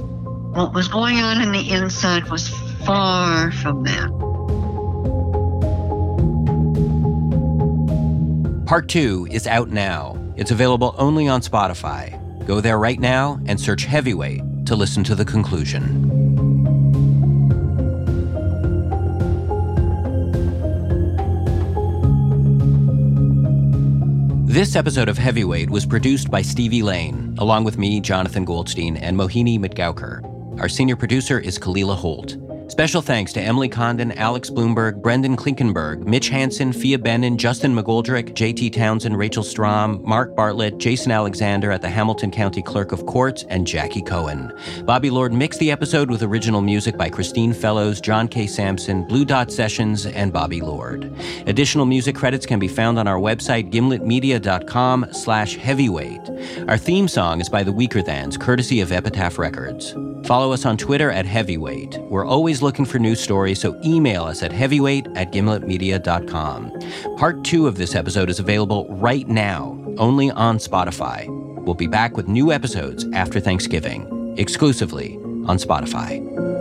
What 0.53 0.75
was 0.75 0.87
going 0.87 1.17
on 1.17 1.41
in 1.41 1.51
the 1.51 1.71
inside 1.71 2.29
was 2.29 2.49
far 2.85 3.51
from 3.51 3.83
that. 3.85 4.11
Part 8.67 8.87
2 8.87 9.29
is 9.31 9.47
out 9.47 9.69
now. 9.69 10.15
It's 10.37 10.51
available 10.51 10.93
only 10.99 11.27
on 11.27 11.41
Spotify. 11.41 12.45
Go 12.45 12.61
there 12.61 12.77
right 12.77 12.99
now 12.99 13.39
and 13.47 13.59
search 13.59 13.85
Heavyweight 13.85 14.67
to 14.67 14.75
listen 14.75 15.03
to 15.05 15.15
the 15.15 15.25
conclusion. 15.25 16.14
This 24.55 24.77
episode 24.77 25.09
of 25.09 25.17
Heavyweight 25.17 25.69
was 25.69 25.85
produced 25.85 26.31
by 26.31 26.41
Stevie 26.41 26.81
Lane, 26.81 27.35
along 27.39 27.65
with 27.65 27.77
me, 27.77 27.99
Jonathan 27.99 28.45
Goldstein, 28.45 28.95
and 28.95 29.17
Mohini 29.17 29.59
Madgavkar. 29.59 30.23
Our 30.61 30.69
senior 30.69 30.95
producer 30.95 31.37
is 31.37 31.59
Kalila 31.59 31.97
Holt. 31.97 32.37
Special 32.67 33.03
thanks 33.03 33.31
to 33.33 33.41
Emily 33.41 33.69
Condon, 33.69 34.11
Alex 34.13 34.49
Blumberg, 34.49 35.01
Brendan 35.01 35.37
Klinkenberg, 35.37 36.03
Mitch 36.05 36.29
Hansen, 36.29 36.73
Phia 36.73 36.97
Bennin, 36.97 37.37
Justin 37.37 37.75
McGoldrick, 37.75 38.33
JT 38.33 38.73
Townsend, 38.73 39.17
Rachel 39.17 39.43
Strom, 39.43 40.01
Mark 40.03 40.35
Bartlett, 40.35 40.79
Jason 40.79 41.11
Alexander 41.11 41.71
at 41.71 41.83
the 41.83 41.89
Hamilton 41.89 42.31
County 42.31 42.63
Clerk 42.63 42.91
of 42.91 43.05
Courts, 43.05 43.43
and 43.49 43.67
Jackie 43.67 44.01
Cohen. 44.01 44.51
Bobby 44.83 45.11
Lord 45.11 45.31
mixed 45.31 45.59
the 45.59 45.69
episode 45.69 46.09
with 46.09 46.23
original 46.23 46.61
music 46.61 46.97
by 46.97 47.07
Christine 47.07 47.53
Fellows, 47.53 48.01
John 48.01 48.27
K. 48.27 48.47
Samson, 48.47 49.03
Blue 49.07 49.25
Dot 49.25 49.51
Sessions, 49.51 50.07
and 50.07 50.33
Bobby 50.33 50.59
Lord. 50.59 51.13
Additional 51.45 51.85
music 51.85 52.15
credits 52.15 52.47
can 52.47 52.57
be 52.57 52.67
found 52.67 52.97
on 52.97 53.07
our 53.07 53.19
website, 53.19 53.71
gimletmedia.com 53.71 55.05
slash 55.11 55.55
heavyweight. 55.55 56.29
Our 56.67 56.77
theme 56.79 57.07
song 57.07 57.41
is 57.41 57.49
by 57.49 57.61
the 57.63 57.71
Weakerthans, 57.73 58.39
courtesy 58.39 58.81
of 58.81 58.91
Epitaph 58.91 59.37
Records. 59.37 59.95
Follow 60.25 60.51
us 60.51 60.65
on 60.65 60.75
Twitter 60.75 61.11
at 61.11 61.27
Heavyweight. 61.27 61.99
We're 62.09 62.25
always 62.25 62.54
looking 62.61 62.85
for 62.85 62.99
new 62.99 63.15
stories, 63.15 63.59
so 63.59 63.79
email 63.83 64.23
us 64.23 64.43
at 64.43 64.51
heavyweight 64.51 65.07
at 65.15 65.31
gimletmedia.com. 65.31 66.71
Part 67.17 67.43
two 67.43 67.67
of 67.67 67.77
this 67.77 67.95
episode 67.95 68.29
is 68.29 68.39
available 68.39 68.87
right 68.89 69.27
now, 69.27 69.77
only 69.97 70.31
on 70.31 70.57
Spotify. 70.57 71.27
We'll 71.63 71.75
be 71.75 71.87
back 71.87 72.15
with 72.15 72.27
new 72.27 72.51
episodes 72.51 73.05
after 73.13 73.39
Thanksgiving, 73.39 74.35
exclusively 74.37 75.15
on 75.47 75.57
Spotify. 75.57 76.54